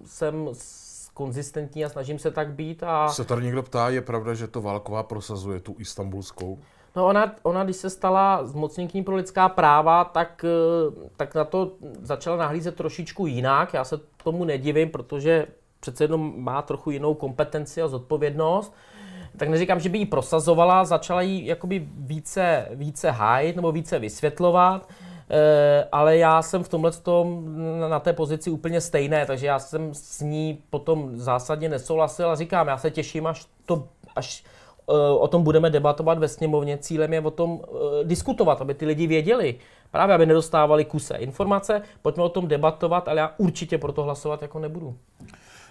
[0.04, 0.48] jsem
[1.20, 2.82] konzistentní a snažím se tak být.
[2.82, 3.08] A...
[3.08, 6.58] Se tady někdo ptá, je pravda, že to Válková prosazuje tu istambulskou?
[6.96, 11.72] No ona, ona, když se stala zmocněnkyní pro lidská práva, tak, eh, tak na to
[12.02, 13.74] začala nahlízet trošičku jinak.
[13.74, 15.46] Já se tomu nedivím, protože
[15.80, 18.74] přece jenom má trochu jinou kompetenci a zodpovědnost.
[19.36, 24.88] Tak neříkám, že by ji prosazovala, začala ji jakoby více, více hájit nebo více vysvětlovat.
[25.32, 27.44] Eh, ale já jsem v tomhle tom
[27.90, 32.68] na té pozici úplně stejné, takže já jsem s ní potom zásadně nesouhlasil a říkám,
[32.68, 34.44] já se těším, až to, až
[34.88, 36.78] eh, o tom budeme debatovat ve sněmovně.
[36.78, 39.58] Cílem je o tom eh, diskutovat, aby ty lidi věděli,
[39.90, 41.82] právě aby nedostávali kuse informace.
[42.02, 44.96] Pojďme o tom debatovat, ale já určitě pro to hlasovat jako nebudu.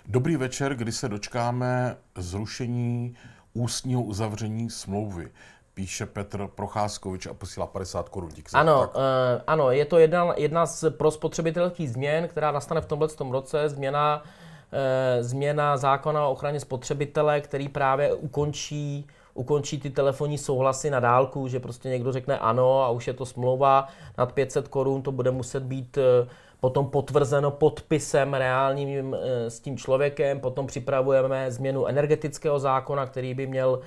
[0.07, 3.16] Dobrý večer, kdy se dočkáme zrušení
[3.53, 5.32] ústního uzavření smlouvy
[5.80, 8.32] píše Petr Procházkovič a posílá 50 korun.
[8.54, 13.32] Ano, uh, ano, je to jedna, jedna z prospotřebitelských změn, která nastane v tomhle tom
[13.32, 20.90] roce, změna, uh, změna zákona o ochraně spotřebitele, který právě ukončí ukončí ty telefonní souhlasy
[20.90, 25.02] na dálku, že prostě někdo řekne ano a už je to smlouva nad 500 korun,
[25.02, 26.28] to bude muset být uh,
[26.60, 29.16] potom potvrzeno podpisem reálním
[29.47, 33.80] s tím člověkem, potom připravujeme změnu energetického zákona, který by měl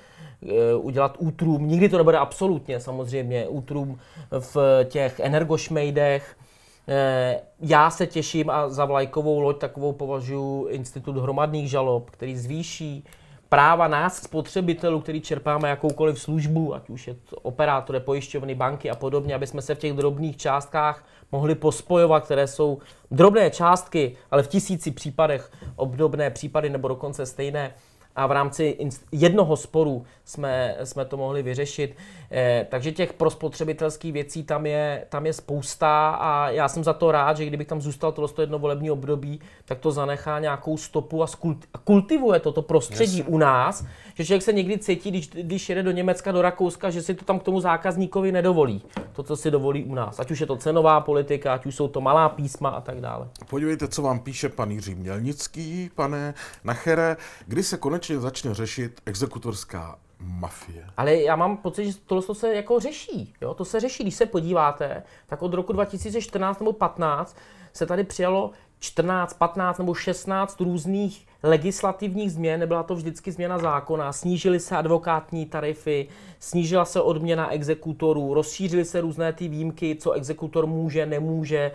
[0.46, 3.98] Eh, udělat útrum, nikdy to nebude absolutně samozřejmě, útrum
[4.38, 6.36] v těch energošmejdech.
[6.88, 13.04] Eh, já se těším a za vlajkovou loď takovou považuji institut hromadných žalob, který zvýší
[13.48, 18.94] práva nás, spotřebitelů, který čerpáme jakoukoliv službu, ať už je to operátory, pojišťovny, banky a
[18.94, 22.78] podobně, aby jsme se v těch drobných částkách mohli pospojovat, které jsou
[23.10, 27.74] drobné částky, ale v tisíci případech obdobné případy nebo dokonce stejné
[28.16, 28.78] a v rámci
[29.12, 31.96] jednoho sporu jsme, jsme to mohli vyřešit.
[32.34, 37.12] Eh, takže těch prospotřebitelských věcí tam je, tam je spousta a já jsem za to
[37.12, 41.26] rád, že kdybych tam zůstal tohle jedno volební období, tak to zanechá nějakou stopu a
[41.84, 43.26] kultivuje toto prostředí yes.
[43.28, 47.02] u nás, že člověk se někdy cítí, když, když jede do Německa, do Rakouska, že
[47.02, 48.82] si to tam k tomu zákazníkovi nedovolí.
[49.12, 50.20] To, co si dovolí u nás.
[50.20, 53.28] Ať už je to cenová politika, ať už jsou to malá písma a tak dále.
[53.50, 57.16] Podívejte, co vám píše pan Jiří Mělnický, pane Nachere,
[57.46, 60.86] kdy se konečně začne řešit exekutorská mafie.
[60.96, 63.34] Ale já mám pocit, že tohle se jako řeší.
[63.40, 63.54] Jo?
[63.54, 64.02] To se řeší.
[64.02, 67.36] Když se podíváte, tak od roku 2014 nebo 15
[67.72, 68.50] se tady přijalo
[68.82, 75.46] 14, 15 nebo 16 různých legislativních změn, nebyla to vždycky změna zákona, snížily se advokátní
[75.46, 76.08] tarify,
[76.38, 81.72] snížila se odměna exekutorů, rozšířily se různé ty výjimky, co exekutor může, nemůže.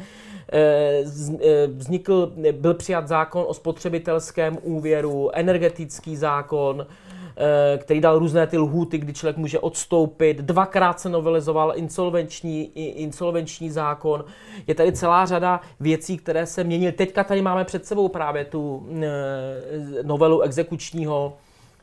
[0.53, 1.03] Eh,
[1.43, 6.87] eh, vznikl, byl přijat zákon o spotřebitelském úvěru, energetický zákon,
[7.77, 10.37] který dal různé ty lhůty, kdy člověk může odstoupit.
[10.37, 14.25] Dvakrát se novelizoval insolvenční, insolvenční zákon.
[14.67, 16.91] Je tady celá řada věcí, které se měnily.
[16.91, 21.33] Teďka tady máme před sebou právě tu eh, novelu exekučního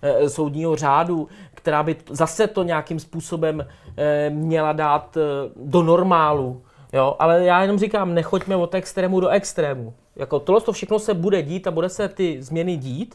[0.02, 3.66] eh, soudního řádu, která by zase to nějakým způsobem
[4.30, 5.18] měla dát
[5.56, 6.62] do normálu.
[6.92, 9.94] Jo, ale já jenom říkám, nechoďme od extrému do extrému.
[10.16, 13.14] Jako tohle to všechno se bude dít a bude se ty změny dít,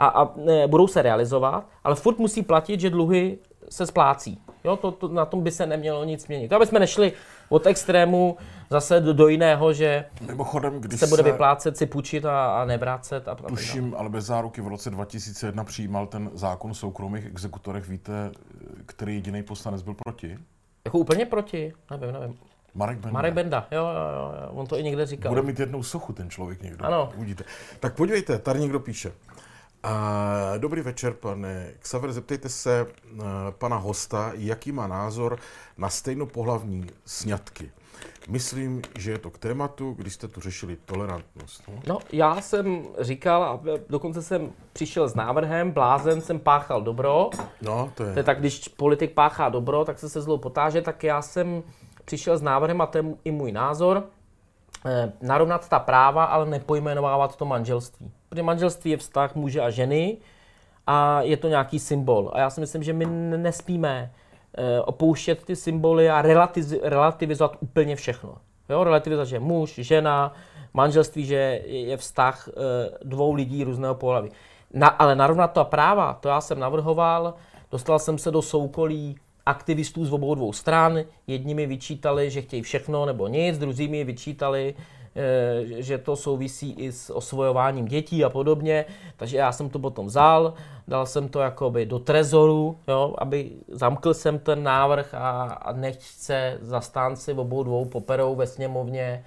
[0.00, 3.38] a, a ne, budou se realizovat, ale furt musí platit, že dluhy
[3.68, 4.42] se splácí.
[4.64, 6.52] Jo, to, to, na tom by se nemělo nic měnit.
[6.52, 7.12] Aby jsme nešli
[7.48, 8.36] od extrému
[8.70, 13.28] zase do, do jiného, že Mimochodem, když se bude vyplácet si půjčit a, a nevrácet.
[13.28, 17.88] A, tuším, ale bez záruky v roce 2001 přijímal ten zákon o soukromých exekutorech.
[17.88, 18.30] Víte,
[18.86, 20.38] který jediný poslanec byl proti?
[20.84, 21.72] Jako úplně proti?
[21.90, 22.38] Nevím, nevím.
[22.74, 23.12] Marek Benda.
[23.12, 25.30] Marek Benda, jo, jo, jo, on to i někde říkal.
[25.30, 26.84] Bude mít jednou sochu ten člověk někdo.
[26.84, 27.12] Ano.
[27.16, 27.44] Uvidíte.
[27.80, 29.12] Tak podívejte, tady někdo píše.
[29.82, 32.12] A, dobrý večer, pane Xaver.
[32.12, 35.38] Zeptejte se uh, pana hosta, jaký má názor
[35.78, 37.70] na stejnopohlavní sňatky.
[38.28, 41.62] Myslím, že je to k tématu, když jste tu řešili tolerantnost.
[41.68, 47.30] No, no já jsem říkal, a dokonce jsem přišel s návrhem, blázen jsem páchal dobro.
[47.62, 48.12] No, to je.
[48.12, 51.62] To je tak, když politik páchá dobro, tak se se zlou potáže, tak já jsem
[52.04, 54.19] přišel s návrhem, a to je i můj názor, eh,
[55.22, 58.10] narovnat ta práva, ale nepojmenovávat to manželství.
[58.28, 60.18] Protože manželství je vztah muže a ženy
[60.86, 62.30] a je to nějaký symbol.
[62.34, 63.06] A já si myslím, že my
[63.36, 64.12] nesmíme
[64.58, 66.22] eh, opouštět ty symboly a
[66.82, 68.36] relativizovat úplně všechno.
[68.68, 70.32] Jo, relativizovat, že muž, žena,
[70.74, 72.52] manželství, že je vztah eh,
[73.04, 74.30] dvou lidí různého pohlaví.
[74.72, 77.34] Na, ale narovnat to práva, to já jsem navrhoval,
[77.70, 79.16] dostal jsem se do soukolí
[79.46, 80.98] aktivistů z obou dvou stran.
[81.26, 84.74] Jedni mi vyčítali, že chtějí všechno nebo nic, druzí mi vyčítali,
[85.14, 88.84] Eh, že to souvisí i s osvojováním dětí a podobně.
[89.16, 90.54] Takže já jsem to potom vzal,
[90.88, 96.00] dal jsem to jakoby do trezoru, jo, aby zamkl jsem ten návrh a, a nechť
[96.02, 99.24] se zastánci obou dvou poperou ve sněmovně.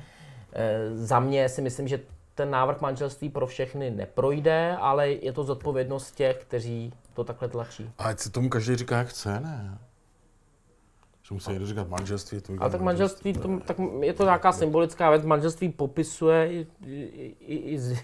[0.54, 2.00] E, za mě si myslím, že
[2.36, 7.92] ten návrh manželství pro všechny neprojde, ale je to zodpovědnost těch, kteří to takhle tlačí.
[7.98, 9.78] A ať se tomu každý říká, jak chce, ne?
[11.24, 12.42] Že musí někdo říkat manželství.
[12.42, 15.26] To Ale tak manželství, to, tak je to nějaká symbolická věc.
[15.26, 16.68] Manželství popisuje i,
[17.40, 17.98] i, i, z,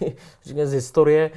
[0.64, 1.30] z historie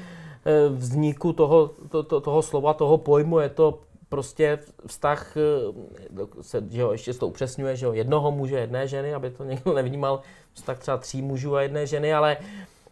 [0.45, 3.39] eh, vzniku toho, to, to, toho slova, toho pojmu.
[3.39, 3.79] Je to
[4.09, 8.87] prostě vztah, eh, se, že jo, ještě se to upřesňuje, že jo, jednoho muže, jedné
[8.87, 10.21] ženy, aby to někdo nevnímal,
[10.53, 12.37] vztah třeba tří mužů a jedné ženy, ale,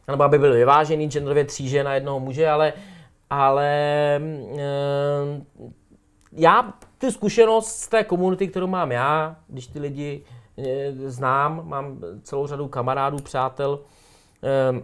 [0.08, 2.74] nebo aby byl vyvážený genderově tří žen a jednoho muže, ale,
[3.30, 3.70] ale
[4.58, 4.72] e,
[6.32, 10.24] já tu zkušenost z té komunity, kterou mám já, když ty lidi
[10.58, 13.80] e, znám, mám celou řadu kamarádů, přátel,
[14.44, 14.82] e,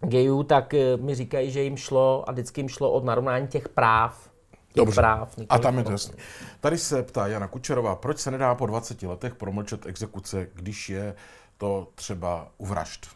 [0.00, 3.68] gayů, tak eh, mi říkají, že jim šlo a vždycky jim šlo od narovnání těch
[3.68, 4.30] práv.
[4.50, 5.00] Těch Dobře.
[5.00, 6.14] práv A tam je to jasný.
[6.60, 11.14] Tady se ptá Jana Kučerová, proč se nedá po 20 letech promlčet exekuce, když je
[11.58, 13.06] to třeba u vražd?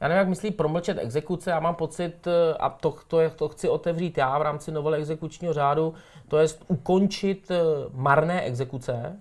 [0.00, 3.68] Já nevím, jak myslí promlčet exekuce, já mám pocit, eh, a to, to, to chci
[3.68, 5.94] otevřít já v rámci novely exekučního řádu,
[6.28, 7.56] to je ukončit eh,
[7.94, 9.16] marné exekuce.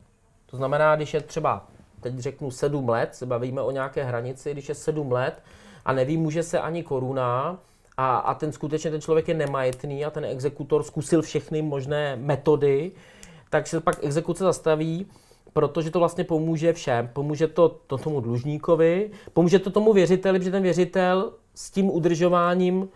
[0.45, 1.67] To znamená, když je třeba,
[2.01, 5.43] teď řeknu 7 let, se bavíme o nějaké hranici, když je 7 let,
[5.85, 7.59] a nevymůže se ani koruna
[7.97, 12.91] a, a ten skutečně ten člověk je nemajetný a ten exekutor zkusil všechny možné metody,
[13.49, 15.05] tak se pak exekuce zastaví,
[15.53, 17.09] protože to vlastně pomůže všem.
[17.13, 22.89] Pomůže to, to tomu dlužníkovi, pomůže to tomu věřiteli, protože ten věřitel s tím udržováním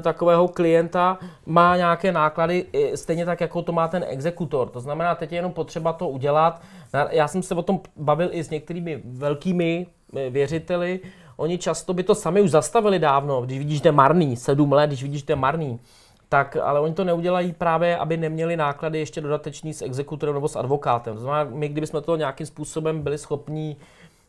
[0.00, 4.68] takového klienta má nějaké náklady, stejně tak, jako to má ten exekutor.
[4.68, 6.62] To znamená, teď je jenom potřeba to udělat.
[7.10, 11.00] Já jsem se o tom bavil i s některými velkými e, věřiteli,
[11.36, 14.86] Oni často by to sami už zastavili dávno, když vidíš, že je marný, sedm let,
[14.86, 15.80] když vidíš, že je marný.
[16.28, 20.56] Tak, ale oni to neudělají právě, aby neměli náklady ještě dodatečný s exekutorem nebo s
[20.56, 21.14] advokátem.
[21.14, 23.76] To znamená, my kdybychom to nějakým způsobem byli schopni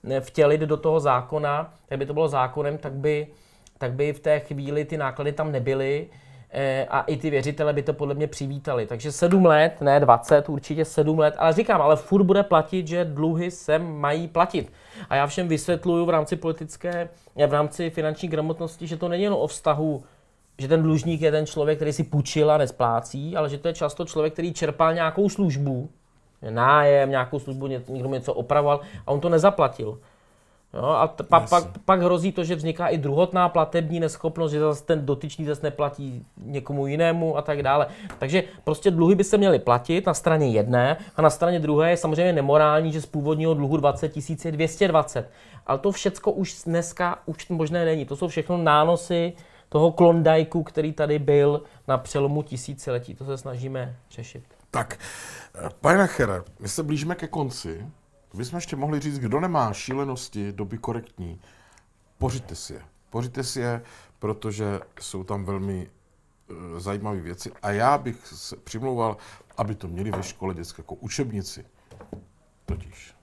[0.10, 3.28] eh, vtělit do toho zákona, tak by to bylo zákonem, tak by,
[3.78, 6.08] tak by v té chvíli ty náklady tam nebyly
[6.50, 8.86] eh, a i ty věřitele by to podle mě přivítali.
[8.86, 13.06] Takže sedm let, ne 20, určitě sedm let, ale říkám, ale furt bude platit, že
[13.06, 14.72] dluhy se mají platit.
[15.10, 17.10] A já všem vysvětluju v rámci politické,
[17.48, 20.04] v rámci finanční gramotnosti, že to není jen o vztahu
[20.58, 23.74] že ten dlužník je ten člověk, který si půjčil a nesplácí, ale že to je
[23.74, 25.90] často člověk, který čerpal nějakou službu,
[26.50, 30.00] nájem, nějakou službu, někdo něco opravoval a on to nezaplatil.
[30.76, 34.60] Jo, a t- pa, pak, pak hrozí to, že vzniká i druhotná platební neschopnost, že
[34.60, 37.88] zase ten dotyčný zase neplatí někomu jinému a tak dále.
[38.20, 41.98] Takže prostě dluhy by se měly platit na straně jedné a na straně druhé je
[41.98, 45.30] samozřejmě nemorální, že z původního dluhu 20 tisíc je 220.
[45.68, 48.06] Ale to všecko už dneska už možné není.
[48.06, 49.34] To jsou všechno nánosy
[49.70, 53.16] toho klondajku, který tady byl na přelomu tisíciletí.
[53.16, 54.44] To se snažíme řešit.
[54.72, 55.00] Tak,
[55.56, 57.86] eh, pane Nachere, my se blížíme ke konci
[58.36, 61.42] bychom ještě mohli říct, kdo nemá šílenosti doby korektní,
[62.18, 62.82] pořiďte si je.
[63.10, 63.82] Pořiďte si je,
[64.20, 65.88] protože jsou tam velmi
[66.50, 67.52] uh, zajímavé věci.
[67.62, 69.18] A já bych se přimlouval,
[69.58, 71.66] aby to měli ve škole dětské jako učebnici.
[72.66, 73.16] Totiž.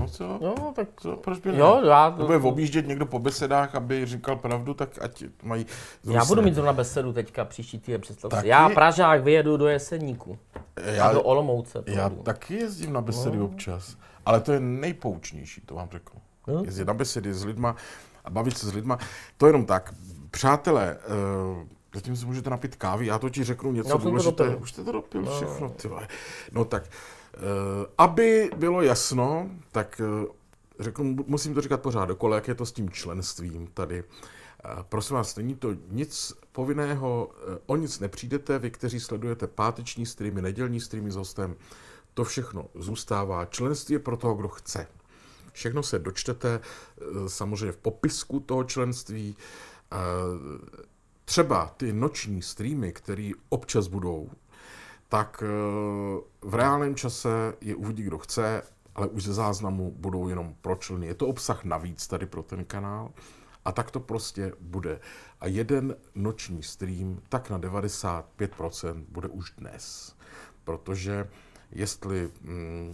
[0.00, 0.38] No co?
[0.42, 1.16] No, tak co?
[1.16, 1.58] Proč by ne?
[1.58, 2.10] Jo, já...
[2.10, 5.66] To bude objíždět někdo po besedách, aby říkal pravdu, tak ať mají...
[6.04, 8.48] Já budu mít zrovna besedu teďka příští týden, představ Taky...
[8.48, 10.38] Já Pražák vyjedu do Jeseníku.
[10.84, 11.82] Já, a do Olomouce.
[11.86, 13.44] Já taky jezdím na besedy no.
[13.44, 13.96] občas,
[14.26, 16.20] ale to je nejpoučnější, to vám řeknu.
[16.46, 16.62] No.
[16.64, 17.76] Jezdit na besedy s lidma
[18.24, 18.98] a bavit se s lidma.
[19.36, 19.94] To je jenom tak.
[20.30, 20.96] Přátelé,
[21.52, 24.56] uh, zatím si můžete napít kávy, já to ti řeknu něco no, důležité.
[24.56, 25.36] Už jste to dopil no.
[25.36, 25.88] všechno, ty
[26.52, 27.19] No tak, uh,
[27.98, 30.26] aby bylo jasno, tak uh,
[30.80, 34.04] řeknu, musím to říkat pořád dokola, jak je to s tím členstvím tady.
[34.88, 40.42] Prosím vás, není to nic povinného, eh, o nic nepřijdete, vy, kteří sledujete páteční streamy,
[40.42, 41.56] nedělní streamy s hostem,
[42.14, 43.44] to všechno zůstává.
[43.44, 44.86] Členství je pro toho, kdo chce.
[45.52, 49.36] Všechno se dočtete eh, samozřejmě v popisku toho členství.
[49.92, 49.96] Eh,
[51.24, 54.30] třeba ty noční streamy, které občas budou,
[55.10, 55.42] tak
[56.42, 57.28] v reálném čase
[57.60, 58.62] je uvidí, kdo chce,
[58.94, 61.06] ale už ze záznamu budou jenom pro členy.
[61.06, 63.10] Je to obsah navíc tady pro ten kanál.
[63.64, 65.00] A tak to prostě bude.
[65.40, 70.16] A jeden noční stream tak na 95% bude už dnes.
[70.64, 71.28] Protože
[71.70, 72.90] jestli mm,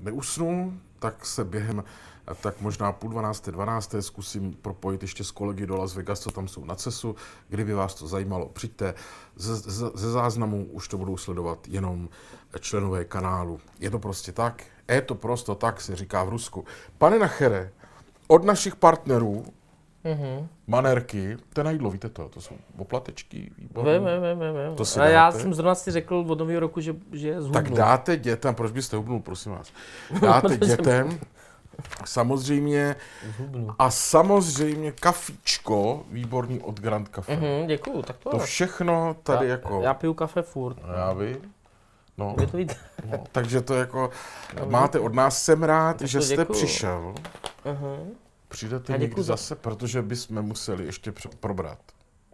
[0.00, 1.84] neusnu, tak se během
[2.34, 6.48] tak možná půl dvanácté, dvanácté zkusím propojit ještě s kolegy do Las Vegas, co tam
[6.48, 7.16] jsou na CESu.
[7.48, 8.94] Kdyby vás to zajímalo, přijďte.
[9.36, 12.08] Ze, ze, ze záznamu už to budou sledovat jenom
[12.60, 13.60] členové kanálu.
[13.80, 14.64] Je to prostě tak?
[14.88, 16.64] Je to prostě tak, se říká v Rusku.
[16.98, 17.72] Pane Nachere,
[18.28, 19.44] od našich partnerů
[20.04, 20.46] Mm-hmm.
[20.66, 23.98] Manerky, to je na jídlo, víte to, to jsou oplatečky, výborné.
[23.98, 24.76] Vím, vím, vím, vím.
[24.76, 27.62] To si A já jsem zrovna si řekl od nového roku, že, že zhubnu.
[27.62, 29.72] Tak dáte dětem, proč byste hubnul, prosím vás.
[30.22, 31.20] Dáte dětem,
[32.04, 32.96] samozřejmě,
[33.36, 33.74] zhubnu.
[33.78, 37.36] a samozřejmě kafičko, výborný od Grand Cafe.
[37.36, 39.80] Mm-hmm, děkuju, tak to To všechno tady já, jako...
[39.82, 40.76] Já piju kafe furt.
[40.96, 41.36] Já vím.
[42.18, 42.58] No, to
[43.10, 44.10] no, takže to jako,
[44.60, 46.58] no, máte od nás, jsem rád, že jste děkuju.
[46.58, 47.14] přišel.
[47.64, 47.98] Uh-huh.
[48.50, 51.78] Přijdete někdy zase, protože bychom museli ještě probrat.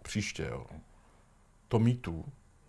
[0.01, 0.65] Příště, jo.
[1.67, 2.25] To mýtu.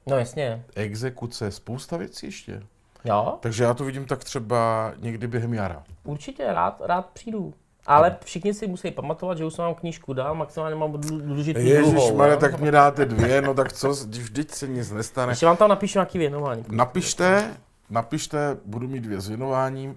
[0.07, 0.64] No jasně.
[0.74, 2.62] exekuce, spousta věcí ještě.
[3.05, 5.82] Jo, Takže já to vidím tak třeba někdy během jara.
[6.05, 7.55] určitě, rád, rád přijdu.
[7.86, 11.94] Ale všichni si musí pamatovat, že už jsem vám knížku dal, maximálně mám důležitý Ježíš,
[11.94, 12.36] jo.
[12.40, 15.32] tak mi dáte dvě, no tak co, když vždyť se nic nestane.
[15.32, 16.64] Ještě vám tam napíšu nějaký věnování.
[16.68, 17.57] Napište,
[17.90, 19.96] napište, budu mít dvě s věnováním,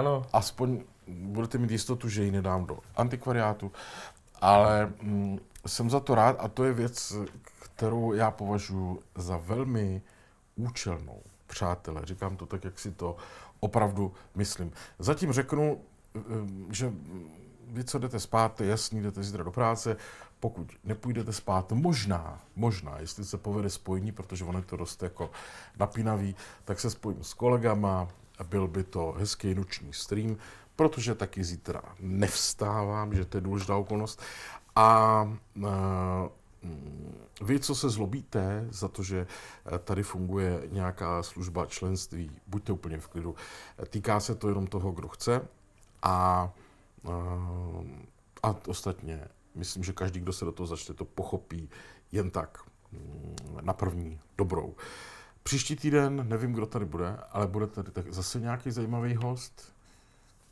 [0.00, 0.80] Ano, aspoň
[1.14, 3.72] budete mít jistotu, že ji nedám do antikvariátu,
[4.40, 7.12] ale mm, jsem za to rád a to je věc,
[7.62, 10.02] kterou já považuji za velmi
[10.56, 11.22] účelnou.
[11.46, 13.16] Přátelé, říkám to tak, jak si to
[13.60, 14.72] opravdu myslím.
[14.98, 15.80] Zatím řeknu,
[16.16, 16.20] eh,
[16.70, 16.92] že
[17.70, 19.96] vy, co jdete spát, je jasný, jdete zítra do práce,
[20.40, 25.30] pokud nepůjdete spát, možná, možná, jestli se povede spojení, protože ono je to dost jako
[25.78, 28.08] napínavý, tak se spojím s kolegama,
[28.44, 30.36] byl by to hezký noční stream,
[30.80, 34.22] protože taky zítra nevstávám, že to je důležitá okolnost.
[34.76, 35.22] A
[35.56, 35.68] uh,
[37.42, 39.26] vy, co se zlobíte za to, že
[39.66, 43.34] eh, tady funguje nějaká služba členství, buďte úplně v klidu.
[43.90, 45.48] Týká se to jenom toho, kdo chce.
[46.02, 46.50] A,
[47.02, 47.84] uh,
[48.42, 51.68] a ostatně, myslím, že každý, kdo se do toho začne, to pochopí
[52.12, 52.58] jen tak
[52.92, 54.74] mm, na první dobrou.
[55.42, 59.79] Příští týden, nevím, kdo tady bude, ale bude tady tak zase nějaký zajímavý host.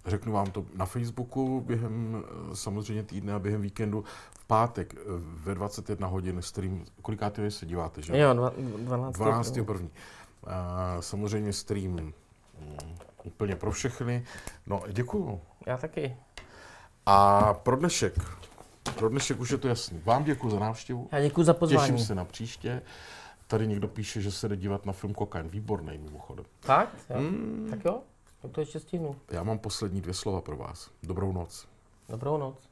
[0.09, 4.05] Řeknu vám to na Facebooku během eh, samozřejmě týdne a během víkendu.
[4.33, 8.19] V pátek eh, ve 21 hodin stream, kolikátý se díváte, že?
[8.19, 8.53] jo, dva-
[8.85, 9.15] 12.
[9.17, 9.59] 12.
[9.67, 9.91] první.
[10.47, 12.13] A samozřejmě stream mm,
[13.25, 14.25] úplně pro všechny.
[14.67, 15.41] No, děkuju.
[15.67, 16.17] Já taky.
[17.07, 18.15] A pro dnešek,
[18.97, 20.01] pro dnešek už je to jasný.
[20.05, 21.09] Vám děkuji za návštěvu.
[21.13, 21.93] Já děkuji za pozvání.
[21.93, 22.83] Těším se na příště.
[23.47, 25.49] Tady někdo píše, že se jde dívat na film Kokain.
[25.49, 26.45] Výborný mimochodem.
[26.61, 26.89] Tak?
[27.11, 27.17] Jo.
[27.19, 28.01] Hmm, Tak jo,
[28.43, 29.17] tak to ještě stihnu.
[29.31, 30.91] já mám poslední dvě slova pro vás.
[31.03, 31.69] Dobrou noc.
[32.09, 32.69] Dobrou noc.